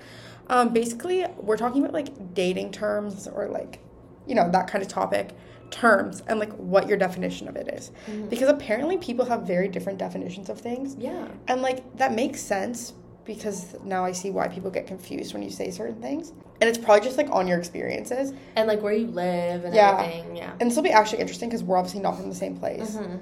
Um, 0.49 0.73
basically, 0.73 1.27
we're 1.37 1.57
talking 1.59 1.83
about 1.83 1.93
like 1.95 2.35
dating 2.35 2.73
terms 2.73 3.29
or 3.29 3.47
like, 3.49 3.81
you 4.27 4.35
know, 4.35 4.51
that 4.51 4.69
kind 4.69 4.83
of 4.83 4.89
topic 4.89 5.31
terms 5.71 6.23
and 6.27 6.41
like 6.41 6.53
what 6.55 6.89
your 6.89 6.97
definition 6.97 7.47
of 7.47 7.55
it 7.57 7.69
is. 7.69 7.93
Because 8.29 8.49
apparently 8.49 8.97
people 8.97 9.27
have 9.27 9.43
very 9.43 9.69
different 9.69 9.99
definitions 9.99 10.49
of 10.49 10.59
things. 10.61 10.97
Yeah. 10.99 11.29
And 11.47 11.63
like 11.63 11.97
that 11.99 12.13
makes 12.15 12.41
sense 12.41 12.95
because 13.35 13.77
now 13.85 14.05
I 14.05 14.11
see 14.11 14.31
why 14.31 14.49
people 14.49 14.73
get 14.73 14.89
confused 14.89 15.35
when 15.35 15.43
you 15.43 15.51
say 15.51 15.71
certain 15.71 16.03
things. 16.03 16.33
And 16.61 16.69
it's 16.69 16.77
probably 16.79 17.05
just 17.05 17.17
like 17.17 17.31
on 17.31 17.47
your 17.47 17.59
experiences. 17.61 18.33
And 18.57 18.67
like 18.67 18.83
where 18.83 18.93
you 18.93 19.07
live 19.07 19.65
and 19.65 19.73
Yeah. 19.73 20.01
everything. 20.01 20.37
Yeah. 20.37 20.51
And 20.61 20.69
this 20.69 20.75
will 20.75 20.83
be 20.83 20.91
actually 20.91 21.21
interesting 21.21 21.49
because 21.49 21.63
we're 21.63 21.77
obviously 21.77 22.01
not 22.01 22.17
from 22.17 22.29
the 22.29 22.35
same 22.35 22.57
place. 22.57 22.97
Mhm. 22.97 23.21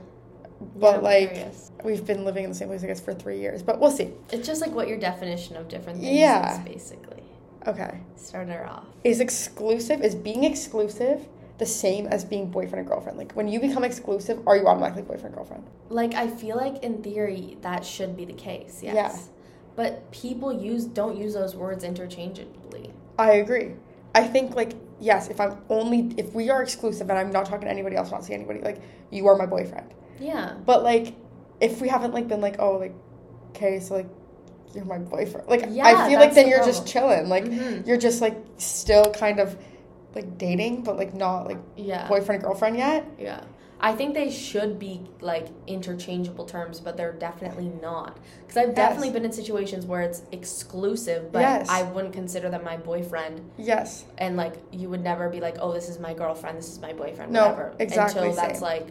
But 0.76 0.94
Yeah, 0.96 1.00
like 1.02 1.34
curious. 1.34 1.70
we've 1.84 2.06
been 2.06 2.24
living 2.24 2.44
in 2.44 2.50
the 2.50 2.56
same 2.56 2.68
place, 2.68 2.82
I 2.82 2.86
guess, 2.86 3.00
for 3.00 3.12
three 3.12 3.38
years. 3.38 3.62
But 3.62 3.80
we'll 3.80 3.90
see. 3.90 4.14
it's 4.32 4.46
just 4.46 4.62
like 4.62 4.74
what 4.74 4.88
your 4.88 4.96
definition 4.98 5.56
of 5.56 5.68
different 5.68 6.00
things 6.00 6.18
Yeah. 6.18 6.54
is, 6.54 6.58
basically. 6.60 7.22
Okay. 7.66 7.98
Start 8.16 8.48
her 8.48 8.66
off. 8.66 8.86
Is 9.04 9.20
exclusive, 9.20 10.00
is 10.02 10.14
being 10.14 10.44
exclusive 10.44 11.28
the 11.58 11.66
same 11.66 12.06
as 12.06 12.24
being 12.24 12.46
boyfriend 12.50 12.78
and 12.78 12.88
girlfriend? 12.88 13.18
Like 13.18 13.32
when 13.32 13.46
you 13.46 13.60
become 13.60 13.84
exclusive, 13.84 14.40
are 14.46 14.56
you 14.56 14.66
automatically 14.66 15.02
boyfriend 15.02 15.34
girlfriend? 15.34 15.64
Like 15.90 16.14
I 16.14 16.28
feel 16.28 16.56
like 16.56 16.82
in 16.82 17.02
theory 17.02 17.58
that 17.60 17.84
should 17.84 18.16
be 18.16 18.24
the 18.24 18.32
case. 18.32 18.80
Yes. 18.82 18.94
Yeah. 18.94 19.18
But 19.78 20.10
people 20.10 20.52
use 20.52 20.86
don't 20.86 21.16
use 21.16 21.34
those 21.34 21.54
words 21.54 21.84
interchangeably. 21.84 22.92
I 23.16 23.34
agree. 23.34 23.74
I 24.12 24.24
think 24.24 24.56
like 24.56 24.72
yes, 24.98 25.28
if 25.28 25.40
I'm 25.40 25.56
only 25.70 26.12
if 26.16 26.34
we 26.34 26.50
are 26.50 26.64
exclusive 26.64 27.08
and 27.10 27.16
I'm 27.16 27.30
not 27.30 27.46
talking 27.46 27.66
to 27.66 27.70
anybody 27.70 27.94
else, 27.94 28.10
not 28.10 28.24
seeing 28.24 28.40
anybody, 28.40 28.60
like 28.60 28.82
you 29.12 29.28
are 29.28 29.36
my 29.36 29.46
boyfriend. 29.46 29.94
Yeah. 30.18 30.54
But 30.66 30.82
like 30.82 31.14
if 31.60 31.80
we 31.80 31.86
haven't 31.86 32.12
like 32.12 32.26
been 32.26 32.40
like, 32.40 32.56
oh 32.58 32.78
like 32.78 32.92
okay, 33.50 33.78
so 33.78 33.94
like 33.94 34.08
you're 34.74 34.84
my 34.84 34.98
boyfriend. 34.98 35.46
Like 35.46 35.66
Yeah, 35.70 35.86
I 35.86 36.08
feel 36.08 36.18
like 36.18 36.34
then 36.34 36.46
the 36.46 36.50
you're 36.50 36.64
just 36.64 36.84
chilling. 36.84 37.28
Like 37.28 37.44
Mhm. 37.44 37.86
you're 37.86 37.98
just 37.98 38.20
like 38.20 38.36
still 38.56 39.04
kind 39.12 39.38
of 39.38 39.56
like 40.16 40.38
dating, 40.38 40.82
but 40.82 40.96
like 40.96 41.14
not 41.14 41.46
like 41.46 41.58
Yeah. 41.76 42.08
boyfriend 42.08 42.42
girlfriend 42.42 42.78
yet. 42.78 43.04
Yeah. 43.16 43.42
I 43.80 43.92
think 43.92 44.14
they 44.14 44.30
should 44.30 44.78
be 44.78 45.02
like 45.20 45.46
interchangeable 45.68 46.44
terms, 46.46 46.80
but 46.80 46.96
they're 46.96 47.12
definitely 47.12 47.70
not. 47.80 48.18
Because 48.40 48.56
I've 48.56 48.68
Yes. 48.70 48.76
definitely 48.76 49.10
been 49.10 49.24
in 49.24 49.30
situations 49.32 49.86
where 49.86 50.00
it's 50.02 50.22
exclusive, 50.32 51.30
but 51.30 51.40
Yes. 51.40 51.68
I 51.68 51.84
wouldn't 51.84 52.12
consider 52.12 52.50
them 52.50 52.64
my 52.64 52.76
boyfriend. 52.76 53.40
Yes. 53.56 54.04
And 54.18 54.36
like, 54.36 54.54
you 54.72 54.88
would 54.90 55.04
never 55.04 55.28
be 55.28 55.40
like, 55.40 55.58
oh, 55.60 55.72
this 55.72 55.88
is 55.88 56.00
my 56.00 56.12
girlfriend, 56.12 56.58
this 56.58 56.68
is 56.72 56.80
my 56.80 56.92
boyfriend, 56.92 57.30
No, 57.32 57.42
whatever. 57.42 57.74
exactly 57.78 58.22
Until 58.22 58.34
that's 58.34 58.58
same. 58.58 58.68
like 58.68 58.86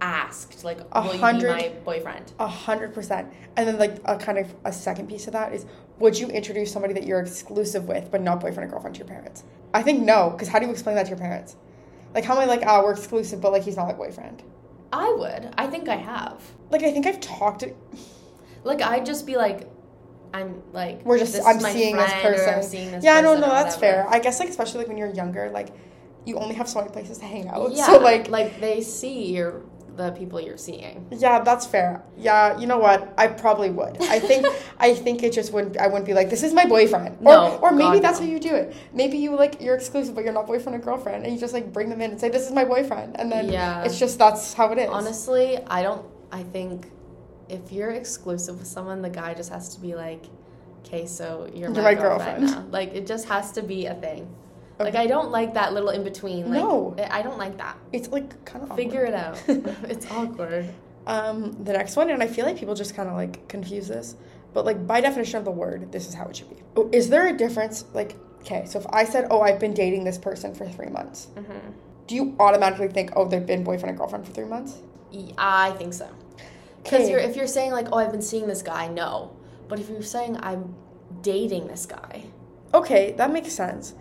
asked, 0.00 0.64
like, 0.64 0.78
A 0.92 1.00
will 1.00 1.06
you 1.08 1.12
be 1.12 1.18
hundred- 1.18 1.48
my 1.50 1.72
boyfriend? 1.84 2.32
A 2.38 2.46
hundred 2.46 2.94
percent. 2.94 3.28
And 3.56 3.66
then 3.68 3.78
like 3.78 3.96
a 4.04 4.16
kind 4.16 4.38
of 4.38 4.54
a 4.64 4.72
second 4.72 5.08
piece 5.08 5.26
of 5.26 5.32
that 5.34 5.52
is 5.54 5.66
would 5.98 6.18
you 6.18 6.28
introduce 6.28 6.70
somebody 6.72 6.92
that 6.94 7.04
you're 7.06 7.20
exclusive 7.20 7.88
with 7.88 8.10
but 8.10 8.20
not 8.22 8.40
boyfriend 8.40 8.68
or 8.68 8.72
girlfriend 8.72 8.94
to 8.96 9.00
your 9.00 9.08
parents? 9.08 9.44
I 9.74 9.82
think 9.82 10.02
no, 10.02 10.30
because 10.30 10.48
how 10.48 10.58
do 10.58 10.66
you 10.66 10.72
explain 10.72 10.96
that 10.96 11.04
to 11.04 11.10
your 11.10 11.18
parents? 11.18 11.56
Like 12.16 12.24
how 12.24 12.32
am 12.32 12.40
I 12.40 12.46
like, 12.46 12.62
ah, 12.66 12.82
we're 12.82 12.92
exclusive, 12.92 13.42
but 13.42 13.52
like 13.52 13.62
he's 13.62 13.76
not 13.76 13.86
my 13.86 13.92
boyfriend? 13.92 14.42
I 14.90 15.14
would. 15.18 15.54
I 15.58 15.66
think 15.66 15.86
I 15.90 15.96
have. 15.96 16.42
Like 16.70 16.82
I 16.82 16.90
think 16.90 17.06
I've 17.06 17.20
talked 17.20 17.60
to 17.60 17.74
Like, 18.64 18.82
I'd 18.82 19.06
just 19.06 19.26
be 19.26 19.36
like, 19.36 19.70
I'm 20.32 20.62
like, 20.72 21.04
we're 21.04 21.18
just 21.18 21.36
I'm 21.46 21.60
seeing 21.60 21.94
this 21.94 22.12
friend. 22.12 22.50
I'm 22.56 22.62
seeing 22.62 22.90
this 22.90 23.04
yeah, 23.04 23.20
no, 23.20 23.34
person 23.34 23.40
no, 23.42 23.46
or 23.48 23.50
that's 23.50 23.76
fair. 23.76 24.06
I 24.08 24.18
guess 24.18 24.40
like 24.40 24.48
especially 24.48 24.78
like 24.78 24.88
when 24.88 24.96
you're 24.96 25.12
younger, 25.12 25.50
like 25.50 25.68
you 26.24 26.38
only 26.38 26.54
have 26.54 26.68
so 26.68 26.80
many 26.80 26.90
places 26.90 27.18
to 27.18 27.26
hang 27.26 27.48
out. 27.48 27.72
Yeah, 27.72 27.86
So 27.86 27.98
like 27.98 28.28
like 28.28 28.60
they 28.60 28.80
see 28.80 29.34
your 29.34 29.62
the 29.96 30.10
people 30.12 30.40
you're 30.40 30.58
seeing. 30.58 31.06
Yeah, 31.10 31.40
that's 31.42 31.66
fair. 31.66 32.02
Yeah, 32.16 32.58
you 32.58 32.66
know 32.66 32.78
what? 32.78 33.12
I 33.16 33.26
probably 33.28 33.70
would. 33.70 33.96
I 34.02 34.18
think 34.20 34.46
I 34.78 34.94
think 34.94 35.22
it 35.22 35.32
just 35.32 35.52
wouldn't 35.52 35.76
I 35.78 35.86
wouldn't 35.86 36.04
be 36.06 36.12
like, 36.14 36.28
this 36.30 36.42
is 36.42 36.52
my 36.52 36.66
boyfriend. 36.66 37.16
Or 37.20 37.24
No, 37.24 37.56
or 37.62 37.72
maybe 37.72 37.96
God, 37.98 38.02
that's 38.04 38.20
no. 38.20 38.26
how 38.26 38.32
you 38.32 38.38
do 38.38 38.54
it. 38.54 38.74
Maybe 38.92 39.16
you 39.18 39.34
like 39.36 39.60
you're 39.60 39.74
exclusive 39.74 40.14
but 40.14 40.24
you're 40.24 40.32
not 40.34 40.46
boyfriend 40.46 40.76
or 40.76 40.82
girlfriend 40.84 41.24
and 41.24 41.32
you 41.34 41.40
just 41.40 41.54
like 41.54 41.72
bring 41.72 41.88
them 41.88 42.00
in 42.00 42.10
and 42.12 42.20
say, 42.20 42.28
This 42.28 42.46
is 42.46 42.52
my 42.52 42.64
boyfriend 42.64 43.18
and 43.18 43.32
then 43.32 43.48
Yeah. 43.50 43.84
it's 43.84 43.98
just 43.98 44.18
that's 44.18 44.52
how 44.54 44.70
it 44.72 44.78
is. 44.78 44.88
Honestly, 44.90 45.58
I 45.66 45.82
don't. 45.82 46.04
I 46.30 46.42
think 46.42 46.90
if 47.48 47.72
you're 47.72 47.90
exclusive 47.90 48.58
with 48.58 48.66
someone, 48.68 49.00
the 49.02 49.10
guy 49.10 49.32
just 49.34 49.50
has 49.50 49.74
to 49.76 49.80
be 49.80 49.94
like, 49.94 50.24
"Okay, 50.84 51.06
so 51.06 51.48
you're, 51.54 51.70
You're 51.72 51.82
my, 51.82 51.82
my 51.82 51.94
girlfriend." 51.94 52.40
girlfriend. 52.40 52.66
now." 52.72 52.78
Like 52.78 52.92
it 52.94 53.06
just 53.06 53.28
has 53.28 53.52
to 53.52 53.62
be 53.62 53.86
a 53.86 53.94
thing. 53.94 54.28
Like 54.78 54.94
I 54.94 55.06
don't 55.06 55.30
like 55.30 55.54
that 55.54 55.72
little 55.72 55.90
in 55.90 56.04
between. 56.04 56.50
Like, 56.50 56.62
No. 56.62 56.94
I 57.10 57.22
don't 57.22 57.38
like 57.38 57.56
that. 57.58 57.78
It's 57.92 58.08
like 58.08 58.44
kind 58.44 58.68
of 58.68 58.76
Figure 58.76 59.04
it 59.04 59.14
out. 59.14 59.42
it's 59.48 60.10
awkward. 60.10 60.68
Um, 61.06 61.56
the 61.62 61.72
next 61.72 61.96
one, 61.96 62.10
and 62.10 62.22
I 62.22 62.26
feel 62.26 62.44
like 62.44 62.58
people 62.58 62.74
just 62.74 62.94
kind 62.94 63.08
of 63.08 63.14
like 63.14 63.46
confuse 63.48 63.86
this, 63.88 64.16
but 64.52 64.64
like 64.64 64.86
by 64.86 65.00
definition 65.00 65.38
of 65.38 65.44
the 65.44 65.50
word, 65.52 65.92
this 65.92 66.08
is 66.08 66.14
how 66.14 66.26
it 66.26 66.36
should 66.36 66.50
be. 66.50 66.56
Oh, 66.76 66.90
Is 66.92 67.08
there 67.08 67.28
a 67.28 67.32
difference? 67.32 67.84
Like, 67.94 68.16
okay, 68.40 68.66
so 68.66 68.80
if 68.80 68.86
I 68.90 69.04
said, 69.04 69.28
"Oh, 69.30 69.40
I've 69.40 69.60
been 69.60 69.72
dating 69.72 70.04
this 70.04 70.18
person 70.18 70.54
for 70.54 70.66
three 70.68 70.88
months," 70.88 71.28
hmm 71.36 71.70
do 72.08 72.14
you 72.14 72.36
automatically 72.38 72.88
think, 72.88 73.12
"Oh, 73.16 73.26
they've 73.26 73.44
been 73.44 73.64
boyfriend 73.64 73.90
and 73.90 73.98
girlfriend 73.98 74.26
for 74.26 74.32
three 74.32 74.44
months"? 74.44 74.78
I 75.38 75.70
think 75.72 75.94
so. 75.94 76.08
Because 76.82 77.08
you're 77.08 77.20
if 77.20 77.36
you're 77.36 77.46
saying 77.46 77.72
like, 77.72 77.88
"Oh, 77.92 77.98
I've 77.98 78.12
been 78.12 78.22
seeing 78.22 78.46
this 78.46 78.62
guy," 78.62 78.88
no. 78.88 79.30
But 79.68 79.80
if 79.80 79.88
you're 79.88 80.02
saying 80.02 80.38
I'm 80.40 80.74
dating 81.22 81.68
this 81.68 81.86
guy, 81.86 82.24
Okay, 82.74 83.12
that 83.12 83.32
makes 83.32 83.52
sense. 83.52 83.94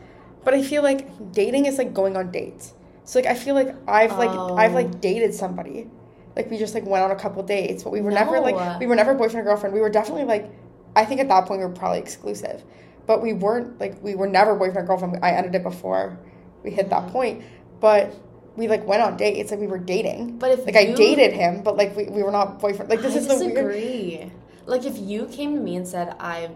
But 0.45 0.53
I 0.53 0.61
feel 0.61 0.83
like 0.83 1.31
dating 1.33 1.65
is 1.65 1.77
like 1.77 1.93
going 1.93 2.15
on 2.15 2.31
dates. 2.31 2.73
So 3.03 3.19
like 3.19 3.27
I 3.27 3.35
feel 3.35 3.55
like 3.55 3.75
I've 3.87 4.17
like 4.17 4.29
I've 4.29 4.71
Oh. 4.71 4.75
like 4.75 5.01
dated 5.01 5.33
somebody. 5.33 5.89
Like 6.35 6.49
we 6.51 6.57
just 6.57 6.73
like 6.73 6.85
went 6.85 7.03
on 7.03 7.11
a 7.11 7.15
couple 7.15 7.43
dates, 7.43 7.83
but 7.83 7.91
we 7.91 8.01
were 8.01 8.11
never 8.11 8.39
like 8.39 8.79
we 8.79 8.87
were 8.87 8.95
never 8.95 9.13
boyfriend 9.13 9.45
or 9.45 9.49
girlfriend. 9.49 9.73
We 9.73 9.81
were 9.81 9.89
definitely 9.89 10.25
like 10.25 10.49
I 10.95 11.03
think 11.05 11.19
at 11.19 11.27
that 11.27 11.45
point 11.45 11.59
we 11.59 11.65
were 11.65 11.73
probably 11.73 11.99
exclusive. 11.99 12.63
But 13.07 13.21
we 13.21 13.33
weren't 13.33 13.79
like 13.79 14.01
we 14.03 14.15
were 14.15 14.27
never 14.27 14.55
boyfriend 14.55 14.85
or 14.85 14.87
girlfriend. 14.87 15.19
I 15.23 15.31
ended 15.31 15.55
it 15.55 15.63
before 15.63 16.17
we 16.63 16.71
hit 16.71 16.89
that 16.89 17.03
Mhm. 17.07 17.11
point. 17.11 17.43
But 17.79 18.13
we 18.55 18.67
like 18.67 18.87
went 18.87 19.01
on 19.03 19.17
dates, 19.17 19.51
like 19.51 19.59
we 19.59 19.67
were 19.67 19.77
dating. 19.77 20.37
but 20.39 20.51
if 20.51 20.65
Like 20.65 20.75
I 20.77 20.81
you- 20.81 20.95
dated 20.95 21.33
him, 21.33 21.61
but 21.61 21.75
like 21.77 21.95
we, 21.95 22.05
we 22.05 22.23
were 22.23 22.31
not 22.31 22.59
boyfriend. 22.59 22.89
Like 22.89 23.01
this 23.01 23.13
I 23.15 23.19
is 23.19 23.27
the 23.27 23.35
weird. 23.45 24.31
Like 24.65 24.85
if 24.85 24.97
you 24.97 25.25
came 25.27 25.53
to 25.55 25.61
me 25.61 25.75
and 25.75 25.87
said 25.87 26.15
I've 26.19 26.51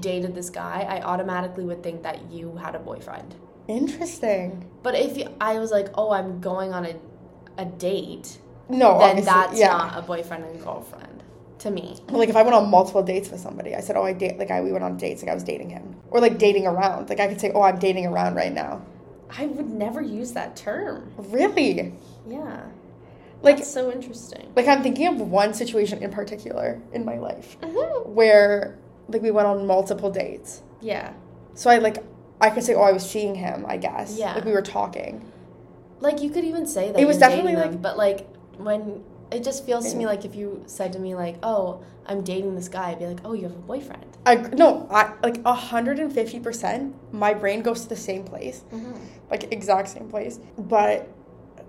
dated 0.00 0.34
this 0.34 0.50
guy, 0.50 0.86
I 0.88 1.00
automatically 1.02 1.64
would 1.64 1.82
think 1.82 2.02
that 2.02 2.30
you 2.30 2.56
had 2.56 2.74
a 2.74 2.78
boyfriend. 2.78 3.34
Interesting. 3.68 4.68
But 4.82 4.94
if 4.94 5.16
you, 5.16 5.28
I 5.40 5.58
was 5.58 5.70
like, 5.70 5.88
oh, 5.94 6.12
I'm 6.12 6.40
going 6.40 6.72
on 6.72 6.84
a 6.86 6.94
a 7.56 7.64
date, 7.64 8.38
No, 8.68 8.98
then 8.98 9.24
that's 9.24 9.58
yeah. 9.58 9.68
not 9.68 9.96
a 9.98 10.02
boyfriend 10.02 10.44
and 10.44 10.60
girlfriend 10.62 11.22
to 11.60 11.70
me. 11.70 11.96
Like 12.08 12.28
if 12.28 12.34
I 12.36 12.42
went 12.42 12.54
on 12.54 12.68
multiple 12.68 13.02
dates 13.02 13.30
with 13.30 13.40
somebody, 13.40 13.76
I 13.76 13.80
said, 13.80 13.96
"Oh, 13.96 14.02
I 14.02 14.12
date." 14.12 14.38
Like 14.38 14.50
I 14.50 14.60
we 14.60 14.72
went 14.72 14.82
on 14.82 14.96
dates, 14.96 15.22
like 15.22 15.30
I 15.30 15.34
was 15.34 15.44
dating 15.44 15.70
him, 15.70 15.94
or 16.10 16.20
like 16.20 16.36
dating 16.38 16.66
around. 16.66 17.08
Like 17.08 17.20
I 17.20 17.28
could 17.28 17.40
say, 17.40 17.52
"Oh, 17.54 17.62
I'm 17.62 17.78
dating 17.78 18.06
around 18.06 18.34
right 18.34 18.52
now." 18.52 18.82
I 19.38 19.46
would 19.46 19.70
never 19.70 20.02
use 20.02 20.32
that 20.32 20.56
term. 20.56 21.12
Really? 21.16 21.94
Yeah, 22.28 22.66
Like 23.42 23.58
that's 23.58 23.70
so 23.70 23.92
interesting. 23.92 24.52
like 24.56 24.66
I'm 24.66 24.82
thinking 24.82 25.06
of 25.06 25.20
one 25.20 25.54
situation 25.54 26.02
in 26.02 26.10
particular 26.10 26.80
in 26.92 27.04
my 27.04 27.18
life 27.18 27.56
Mm-hmm. 27.60 28.12
where 28.14 28.76
like 29.08 29.22
we 29.22 29.30
went 29.30 29.46
on 29.46 29.66
multiple 29.66 30.10
dates. 30.10 30.62
Yeah, 30.80 31.12
So 31.54 31.70
I 31.70 31.78
like 31.78 31.98
I 32.40 32.50
could 32.50 32.64
say, 32.64 32.74
"Oh, 32.74 32.82
I 32.82 32.92
was 32.92 33.08
seeing 33.08 33.34
him." 33.34 33.64
I 33.66 33.76
guess. 33.76 34.16
Yeah. 34.18 34.34
Like 34.34 34.44
we 34.44 34.52
were 34.52 34.62
talking. 34.62 35.22
like 36.00 36.20
you 36.22 36.28
could 36.30 36.44
even 36.44 36.66
say 36.66 36.92
that 36.92 37.00
It 37.00 37.06
was 37.06 37.16
definitely, 37.18 37.54
them, 37.54 37.70
like- 37.72 37.82
but 37.82 37.96
like 37.96 38.26
when 38.58 39.02
it 39.30 39.42
just 39.42 39.64
feels 39.64 39.90
to 39.90 39.96
me 39.96 40.04
like 40.06 40.24
if 40.24 40.34
you 40.34 40.62
said 40.66 40.92
to 40.92 40.98
me 40.98 41.14
like, 41.14 41.36
oh, 41.42 41.80
I'm 42.06 42.22
dating 42.22 42.54
this 42.56 42.68
guy, 42.68 42.90
I'd 42.90 42.98
be 42.98 43.06
like, 43.06 43.20
oh, 43.24 43.32
you 43.32 43.44
have 43.44 43.52
a 43.56 43.66
boyfriend. 43.72 44.04
I 44.26 44.34
no, 44.36 44.86
I 44.90 45.12
like 45.22 45.42
hundred 45.44 45.98
and 45.98 46.12
fifty 46.12 46.38
percent. 46.40 46.94
My 47.12 47.32
brain 47.34 47.62
goes 47.62 47.82
to 47.82 47.88
the 47.88 47.96
same 47.96 48.24
place, 48.24 48.62
Mm-hmm. 48.72 48.92
like 49.30 49.52
exact 49.52 49.88
same 49.88 50.08
place. 50.10 50.38
But 50.58 51.08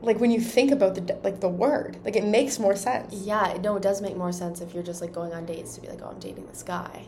like 0.02 0.20
when 0.20 0.32
you 0.32 0.42
think 0.42 0.72
about 0.72 0.96
the 0.96 1.18
like 1.24 1.40
the 1.40 1.50
word, 1.50 1.98
like 2.04 2.16
it 2.18 2.26
makes 2.26 2.60
more 2.60 2.76
sense. 2.76 3.14
Yeah, 3.14 3.58
no, 3.64 3.78
it 3.78 3.84
does 3.84 4.02
make 4.02 4.18
more 4.18 4.32
sense 4.34 4.60
if 4.62 4.74
you're 4.74 4.84
just 4.92 5.02
like 5.02 5.14
going 5.14 5.34
on 5.34 5.46
dates 5.46 5.76
to 5.76 5.82
be 5.82 5.88
like, 5.88 6.02
oh, 6.04 6.10
I'm 6.10 6.20
dating 6.20 6.48
this 6.48 6.64
guy. 6.64 7.06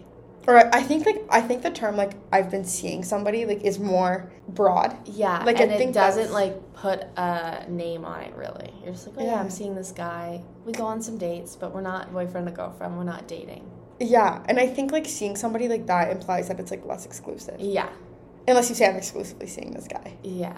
Or 0.47 0.73
I 0.73 0.81
think 0.81 1.05
like 1.05 1.25
I 1.29 1.41
think 1.41 1.61
the 1.61 1.69
term 1.69 1.97
like 1.97 2.13
I've 2.31 2.49
been 2.49 2.63
seeing 2.63 3.03
somebody 3.03 3.45
like 3.45 3.61
is 3.63 3.79
more 3.79 4.31
broad. 4.47 4.95
Yeah, 5.05 5.43
Like, 5.43 5.57
I 5.57 5.63
and 5.63 5.71
it 5.73 5.93
doesn't 5.93 6.31
like 6.31 6.73
put 6.73 7.01
a 7.17 7.65
name 7.67 8.05
on 8.05 8.21
it 8.21 8.33
really. 8.33 8.73
You're 8.81 8.93
just 8.93 9.07
like, 9.07 9.17
oh 9.19 9.23
yeah. 9.25 9.33
Yeah. 9.33 9.39
I'm 9.41 9.49
seeing 9.49 9.75
this 9.75 9.91
guy. 9.91 10.41
We 10.65 10.71
go 10.71 10.85
on 10.85 11.01
some 11.01 11.17
dates, 11.17 11.57
but 11.57 11.73
we're 11.73 11.81
not 11.81 12.13
boyfriend 12.13 12.47
or 12.47 12.51
girlfriend. 12.51 12.97
We're 12.97 13.03
not 13.03 13.27
dating. 13.27 13.69
Yeah, 13.99 14.41
and 14.47 14.59
I 14.59 14.67
think 14.67 14.91
like 14.91 15.05
seeing 15.07 15.35
somebody 15.35 15.67
like 15.67 15.87
that 15.87 16.11
implies 16.11 16.47
that 16.47 16.59
it's 16.59 16.71
like 16.71 16.85
less 16.85 17.05
exclusive. 17.05 17.59
Yeah, 17.59 17.89
Unless 18.47 18.69
you 18.69 18.75
say 18.75 18.87
I'm 18.87 18.95
exclusively 18.95 19.47
seeing 19.47 19.71
this 19.71 19.87
guy. 19.87 20.15
yeah. 20.23 20.57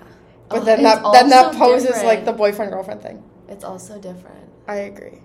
But 0.50 0.62
Oh, 0.62 0.66
then 0.66 0.84
that 0.84 1.04
then 1.14 1.30
that 1.30 1.56
poses 1.56 2.04
like 2.04 2.26
the 2.26 2.34
boyfriend 2.34 2.72
girlfriend 2.72 3.02
thing. 3.02 3.24
It's 3.48 3.64
also 3.64 4.00
different. 4.00 4.50
I 4.68 4.76
agree. 4.92 5.20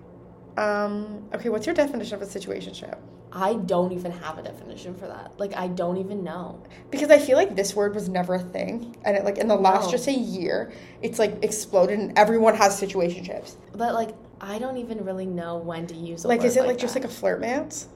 Um 0.57 1.27
okay, 1.35 1.49
what's 1.49 1.65
your 1.65 1.75
definition 1.75 2.15
of 2.15 2.21
a 2.21 2.25
situationship? 2.25 2.97
I 3.37 3.55
don't 3.55 3.91
even 3.91 4.13
have 4.13 4.37
a 4.37 4.41
definition 4.41 4.95
for 4.95 5.07
that. 5.07 5.37
Like 5.37 5.53
I 5.57 5.67
don't 5.67 5.97
even 5.97 6.23
know. 6.23 6.63
Because 6.89 7.11
I 7.11 7.19
feel 7.19 7.35
like 7.35 7.53
this 7.53 7.75
word 7.75 7.93
was 7.93 8.07
never 8.07 8.35
a 8.35 8.39
thing, 8.39 8.95
and 9.03 9.17
it 9.17 9.25
like 9.25 9.37
in 9.37 9.49
the 9.49 9.57
last 9.57 9.87
No. 9.87 9.91
just 9.91 10.07
a 10.07 10.13
year, 10.13 10.71
it's 11.01 11.19
like 11.19 11.43
exploded, 11.43 11.99
and 11.99 12.17
everyone 12.17 12.55
has 12.55 12.79
situationships. 12.79 13.57
But 13.73 13.93
like 13.93 14.15
I 14.39 14.57
don't 14.57 14.77
even 14.77 15.03
really 15.03 15.25
know 15.25 15.57
when 15.57 15.85
to 15.87 15.95
use 15.95 16.23
a 16.23 16.29
Like, 16.29 16.45
is 16.45 16.55
it 16.55 16.65
like, 16.65 16.77
just 16.77 16.95
like 16.95 17.03
a 17.03 17.09
flirt 17.09 17.41
mance? 17.41 17.89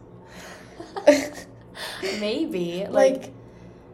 maybe 2.20 2.86
like, 2.90 3.22
like, 3.22 3.34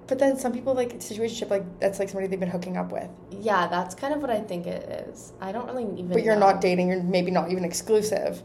but 0.08 0.18
then 0.18 0.40
some 0.40 0.52
people 0.52 0.74
like 0.74 0.98
situationship 0.98 1.52
like 1.52 1.80
that's 1.80 2.00
like 2.00 2.10
somebody 2.10 2.26
they've 2.28 2.40
been 2.40 2.50
hooking 2.50 2.76
up 2.76 2.92
with, 2.92 3.10
yeah, 3.30 3.68
that's 3.68 3.94
kind 3.94 4.16
of 4.16 4.22
what 4.22 4.32
I 4.32 4.40
think 4.40 4.66
it 4.66 4.90
is. 5.08 5.34
I 5.40 5.52
don't 5.52 5.68
really 5.68 5.84
even. 5.84 6.08
but 6.08 6.24
you're 6.24 6.34
know. 6.34 6.52
not 6.52 6.62
dating, 6.62 6.90
you're 6.90 7.04
maybe 7.04 7.30
not 7.30 7.52
even 7.52 7.64
exclusive. 7.64 8.42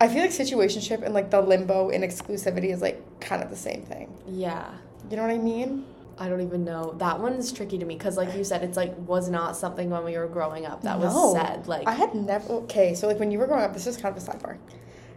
I 0.00 0.08
feel 0.08 0.20
like 0.20 0.30
situationship 0.30 1.02
and 1.02 1.14
like 1.14 1.30
the 1.30 1.40
limbo 1.40 1.88
in 1.88 2.02
exclusivity 2.02 2.72
is 2.72 2.82
like 2.82 3.20
kind 3.20 3.42
of 3.42 3.50
the 3.50 3.56
same 3.56 3.82
thing. 3.82 4.12
Yeah. 4.28 4.70
You 5.10 5.16
know 5.16 5.22
what 5.22 5.30
I 5.32 5.38
mean? 5.38 5.86
I 6.18 6.28
don't 6.28 6.40
even 6.40 6.64
know. 6.64 6.94
That 6.98 7.20
one's 7.20 7.52
tricky 7.52 7.76
to 7.78 7.84
me 7.84 7.94
because, 7.96 8.16
like 8.16 8.34
you 8.34 8.42
said, 8.42 8.62
it's 8.62 8.76
like 8.76 8.96
was 8.98 9.28
not 9.28 9.56
something 9.56 9.90
when 9.90 10.02
we 10.04 10.16
were 10.16 10.26
growing 10.26 10.64
up 10.64 10.82
that 10.82 10.98
was 10.98 11.12
No. 11.14 11.34
said. 11.34 11.66
Like, 11.66 11.86
I 11.86 11.92
had 11.92 12.14
never. 12.14 12.52
Okay, 12.64 12.94
so 12.94 13.06
like 13.06 13.18
when 13.18 13.30
you 13.30 13.38
were 13.38 13.46
growing 13.46 13.64
up, 13.64 13.74
this 13.74 13.86
is 13.86 13.96
kind 13.98 14.16
of 14.16 14.22
a 14.22 14.26
sidebar. 14.26 14.56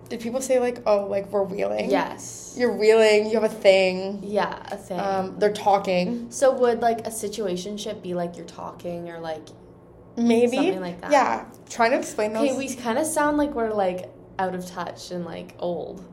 Did 0.09 0.19
people 0.19 0.41
say 0.41 0.59
like, 0.59 0.79
oh, 0.85 1.05
like 1.05 1.31
we're 1.31 1.43
wheeling? 1.43 1.89
yes, 1.89 2.55
You're 2.57 2.75
wheeling. 2.75 3.27
You 3.27 3.39
have 3.39 3.43
a 3.43 3.53
thing. 3.55 4.21
yeah, 4.23 4.61
a 4.71 4.75
thing. 4.75 4.99
Um, 4.99 5.39
they're 5.39 5.53
talking. 5.53 6.31
so 6.31 6.51
would 6.51 6.81
like 6.81 7.01
a 7.07 7.11
situationship 7.11 8.01
be 8.01 8.13
like 8.13 8.35
you're 8.35 8.45
talking 8.45 9.09
or 9.09 9.19
like? 9.19 9.47
Maybe. 10.17 10.57
Something 10.57 10.81
like 10.81 10.99
that. 11.01 11.11
Yeah. 11.11 11.45
Trying 11.69 11.91
to 11.91 11.97
explain 11.97 12.33
those. 12.33 12.49
Okay, 12.49 12.57
we 12.57 12.73
kind 12.75 12.97
of 12.97 13.05
sound 13.05 13.37
like 13.37 13.51
we're 13.51 13.71
like 13.71 14.09
out 14.39 14.55
of 14.55 14.65
touch 14.65 15.11
and 15.11 15.25
like 15.25 15.53
old. 15.59 16.03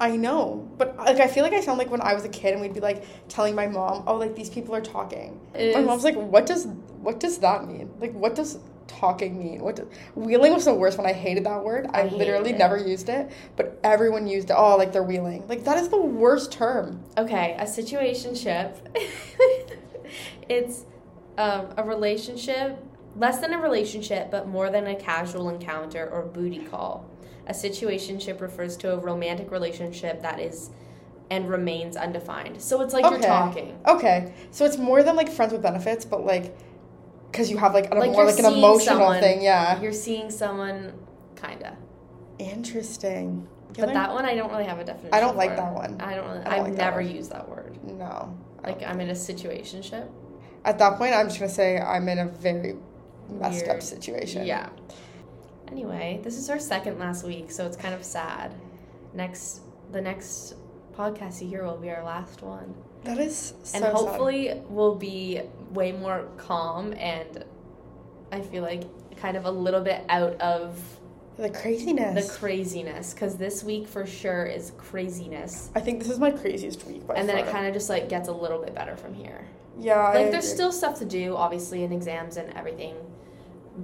I 0.00 0.16
know, 0.16 0.66
but 0.78 0.96
like 0.96 1.20
I 1.20 1.26
feel 1.26 1.42
like 1.42 1.52
I 1.52 1.60
sound 1.60 1.78
like 1.78 1.90
when 1.90 2.00
I 2.00 2.14
was 2.14 2.24
a 2.24 2.28
kid 2.28 2.52
and 2.52 2.62
we'd 2.62 2.72
be 2.72 2.80
like 2.80 3.04
telling 3.28 3.54
my 3.54 3.66
mom, 3.66 4.04
"Oh, 4.06 4.14
like 4.16 4.34
these 4.36 4.48
people 4.48 4.74
are 4.74 4.80
talking." 4.80 5.40
It 5.54 5.74
my 5.74 5.80
is- 5.80 5.86
mom's 5.86 6.04
like, 6.04 6.16
"What 6.16 6.46
does 6.46 6.66
what 7.02 7.18
does 7.18 7.38
that 7.38 7.66
mean? 7.66 7.90
Like, 7.98 8.12
what 8.12 8.34
does 8.34 8.58
talking 8.86 9.38
mean? 9.38 9.60
What 9.62 9.76
do, 9.76 9.88
wheeling 10.14 10.52
was 10.52 10.64
the 10.64 10.74
worst 10.74 10.98
one. 10.98 11.06
I 11.06 11.12
hated 11.12 11.44
that 11.44 11.64
word. 11.64 11.86
I, 11.92 12.02
I 12.02 12.08
literally 12.08 12.52
never 12.52 12.76
used 12.76 13.08
it, 13.08 13.30
but 13.56 13.78
everyone 13.84 14.26
used 14.26 14.50
it. 14.50 14.54
Oh, 14.56 14.76
like 14.76 14.92
they're 14.92 15.02
wheeling. 15.02 15.46
Like 15.48 15.64
that 15.64 15.78
is 15.78 15.88
the 15.88 16.00
worst 16.00 16.52
term. 16.52 17.02
Okay, 17.16 17.56
a 17.58 17.64
situationship. 17.64 18.76
it's 20.48 20.84
um, 21.38 21.68
a 21.76 21.84
relationship, 21.84 22.78
less 23.16 23.38
than 23.38 23.52
a 23.52 23.58
relationship, 23.58 24.30
but 24.30 24.48
more 24.48 24.70
than 24.70 24.86
a 24.86 24.96
casual 24.96 25.48
encounter 25.48 26.08
or 26.08 26.22
booty 26.22 26.64
call. 26.64 27.09
A 27.50 27.52
situationship 27.52 28.40
refers 28.40 28.76
to 28.76 28.92
a 28.92 28.96
romantic 28.96 29.50
relationship 29.50 30.22
that 30.22 30.38
is 30.38 30.70
and 31.30 31.48
remains 31.48 31.96
undefined. 31.96 32.62
So 32.62 32.80
it's 32.80 32.94
like 32.94 33.02
you're 33.10 33.20
talking. 33.20 33.76
Okay, 33.88 34.32
so 34.52 34.64
it's 34.64 34.78
more 34.78 35.02
than 35.02 35.16
like 35.16 35.28
friends 35.28 35.52
with 35.52 35.60
benefits, 35.60 36.04
but 36.04 36.24
like 36.24 36.56
because 37.32 37.50
you 37.50 37.58
have 37.58 37.74
like, 37.74 37.90
a 37.90 37.94
Like 37.96 38.12
more 38.12 38.24
like 38.24 38.38
an 38.38 38.44
emotional 38.44 38.78
someone. 38.98 39.20
thing. 39.20 39.42
Yeah. 39.42 39.80
You're 39.80 39.92
seeing 39.92 40.30
someone, 40.30 40.92
kinda. 41.34 41.76
Interesting. 42.38 43.48
But 43.76 43.94
that 43.94 44.12
one 44.12 44.24
I 44.24 44.36
don't 44.36 44.50
really 44.52 44.64
have 44.64 44.78
a 44.78 44.84
definition. 44.84 45.12
I 45.14 45.18
don't 45.18 45.36
like 45.36 45.50
for. 45.50 45.56
that 45.56 45.72
one. 45.74 46.00
I 46.00 46.14
don't 46.14 46.28
really. 46.30 46.44
I 46.44 46.56
I've 46.56 46.62
like 46.64 46.74
never 46.74 47.00
one. 47.02 47.10
used 47.10 47.32
that 47.32 47.48
word. 47.48 47.76
no. 47.82 48.32
Like 48.62 48.82
I'm 48.84 49.00
in 49.00 49.10
a 49.10 49.14
situationship. 49.14 50.06
At 50.64 50.78
that 50.78 50.98
point, 50.98 51.14
I'm 51.14 51.26
just 51.26 51.40
gonna 51.40 51.50
say 51.50 51.78
I'm 51.80 52.08
in 52.08 52.18
a 52.20 52.26
very 52.26 52.76
messed 53.28 53.66
up 53.66 53.82
situation. 53.82 54.46
Yeah. 54.46 54.68
Anyway, 55.70 56.20
this 56.22 56.36
is 56.36 56.50
our 56.50 56.58
second 56.58 56.98
last 56.98 57.24
week, 57.24 57.50
so 57.50 57.66
it's 57.66 57.76
kind 57.76 57.94
of 57.94 58.04
sad. 58.04 58.54
Next, 59.14 59.60
the 59.92 60.00
next 60.00 60.54
podcast 60.96 61.40
you 61.40 61.48
hear 61.48 61.64
will 61.64 61.76
be 61.76 61.90
our 61.90 62.04
last 62.04 62.42
one, 62.42 62.74
That 63.04 63.18
is 63.18 63.54
so 63.62 63.76
and 63.76 63.84
sad. 63.84 63.92
hopefully 63.94 64.60
we'll 64.68 64.94
be 64.96 65.40
way 65.72 65.92
more 65.92 66.26
calm 66.36 66.92
and 66.94 67.44
I 68.32 68.40
feel 68.40 68.62
like 68.62 68.82
kind 69.16 69.36
of 69.36 69.44
a 69.46 69.50
little 69.50 69.80
bit 69.80 70.02
out 70.08 70.34
of 70.40 70.78
the 71.36 71.48
craziness. 71.48 72.26
the 72.26 72.38
craziness 72.38 73.14
because 73.14 73.36
this 73.36 73.64
week 73.64 73.88
for 73.88 74.04
sure 74.06 74.44
is 74.44 74.72
craziness, 74.76 75.70
I 75.74 75.80
think 75.80 76.00
this 76.00 76.10
is 76.10 76.18
my 76.18 76.30
craziest 76.32 76.84
week 76.86 77.06
by 77.06 77.14
and 77.14 77.28
then 77.28 77.38
it 77.38 77.46
kind 77.50 77.66
of 77.66 77.72
just 77.72 77.88
like 77.88 78.08
gets 78.08 78.28
a 78.28 78.32
little 78.32 78.62
bit 78.62 78.74
better 78.74 78.96
from 78.96 79.14
here. 79.14 79.46
yeah. 79.78 79.94
I 79.94 80.14
Like 80.14 80.30
there's 80.32 80.44
agree. 80.44 80.54
still 80.56 80.72
stuff 80.72 80.98
to 80.98 81.04
do, 81.06 81.34
obviously, 81.36 81.82
in 81.84 81.92
exams 81.92 82.36
and 82.36 82.52
everything, 82.54 82.94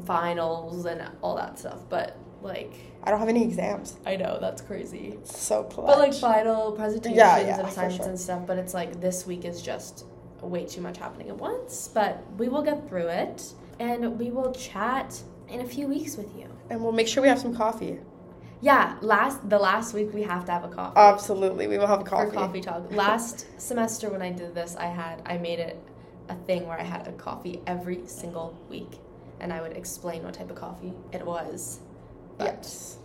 finals 0.05 0.85
and 0.87 1.03
all 1.23 1.37
that 1.37 1.59
stuff, 1.59 1.81
but 1.89 2.17
like. 2.43 2.73
I 3.05 3.11
don't 3.11 3.21
have 3.21 3.29
any 3.29 3.45
exams. 3.45 3.97
I 4.05 4.17
know 4.17 4.39
that's 4.41 4.63
crazy. 4.63 5.15
It's 5.23 5.39
so 5.39 5.63
clutch. 5.65 5.87
But 5.87 5.99
like 5.99 6.15
final 6.15 6.73
presentations 6.73 7.17
Yeah, 7.19 7.39
yeah, 7.39 7.59
and 7.61 7.69
assignments 7.69 7.97
sure. 7.99 8.09
and 8.09 8.19
stuff. 8.19 8.47
But 8.47 8.59
it's 8.59 8.75
like 8.75 9.01
this 9.01 9.27
week 9.27 9.45
is 9.45 9.63
just 9.63 10.05
way 10.41 10.65
too 10.67 10.81
much 10.81 10.99
happening 10.99 11.29
at 11.29 11.37
once. 11.39 11.89
But 11.95 12.23
we 12.37 12.49
will 12.49 12.63
get 12.63 12.89
through 12.89 13.07
it, 13.09 13.53
and 13.79 14.19
we 14.19 14.31
will 14.31 14.53
chat 14.53 15.23
in 15.49 15.61
a 15.61 15.65
few 15.65 15.87
weeks 15.87 16.17
with 16.17 16.35
you. 16.37 16.49
and 16.69 16.83
we'll 16.83 16.91
make 16.93 17.07
sure 17.07 17.23
we 17.23 17.29
have 17.29 17.39
some 17.39 17.55
coffee. 17.55 18.01
Yeah, 18.61 18.97
last 19.03 19.49
the 19.49 19.59
last 19.59 19.95
week 19.95 20.13
we 20.13 20.23
have 20.23 20.45
to 20.47 20.53
have 20.53 20.65
a 20.65 20.69
coffee. 20.69 20.99
Absolutely, 20.99 21.69
we 21.69 21.79
will 21.79 21.87
have 21.87 22.01
a 22.01 22.05
coffee. 22.05 22.33
coffee 22.35 22.61
talk. 22.61 22.91
Last 23.07 23.47
semester 23.61 24.11
when 24.11 24.23
I 24.23 24.33
did 24.33 24.55
this, 24.55 24.75
I 24.77 24.87
had 24.87 25.23
I 25.27 25.37
made 25.39 25.61
it 25.61 25.77
a 26.29 26.35
thing 26.35 26.67
where 26.67 26.81
I 26.81 26.83
had 26.83 27.07
a 27.07 27.13
coffee 27.13 27.61
every 27.67 28.01
single 28.07 28.59
week, 28.69 28.99
and 29.41 29.53
I 29.53 29.61
would 29.61 29.77
explain 29.77 30.23
what 30.25 30.35
type 30.35 30.51
of 30.51 30.57
coffee 30.57 30.93
it 31.13 31.25
was. 31.25 31.81
But 32.39 32.47
Yes. 32.47 32.99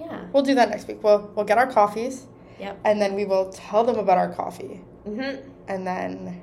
yeah. 0.00 0.24
We'll 0.32 0.42
do 0.42 0.54
that 0.54 0.70
next 0.70 0.88
week. 0.88 1.02
We'll 1.02 1.30
we'll 1.34 1.44
get 1.44 1.58
our 1.58 1.66
coffees. 1.66 2.26
Yep. 2.58 2.78
And 2.84 3.00
then 3.00 3.14
we 3.14 3.24
will 3.24 3.50
tell 3.50 3.82
them 3.84 3.96
about 3.96 4.18
our 4.18 4.28
coffee, 4.32 4.80
Mhm. 5.08 5.42
and 5.68 5.86
then 5.86 6.42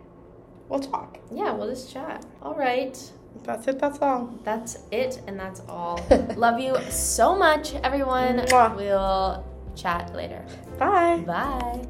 we'll 0.68 0.80
talk. 0.82 1.18
Yeah, 1.32 1.54
we'll 1.54 1.70
just 1.70 1.92
chat. 1.94 2.26
All 2.42 2.56
right. 2.56 2.98
That's 3.44 3.68
it. 3.68 3.80
That's 3.80 4.00
all. 4.02 4.30
That's 4.44 4.80
it, 4.92 5.22
and 5.28 5.40
that's 5.40 5.62
all. 5.70 6.00
Love 6.36 6.60
you 6.60 6.76
so 6.90 7.36
much, 7.36 7.76
everyone. 7.76 8.40
Mwah. 8.40 8.76
We'll 8.76 9.44
chat 9.76 10.14
later. 10.14 10.44
Bye. 10.78 11.24
Bye. 11.26 11.88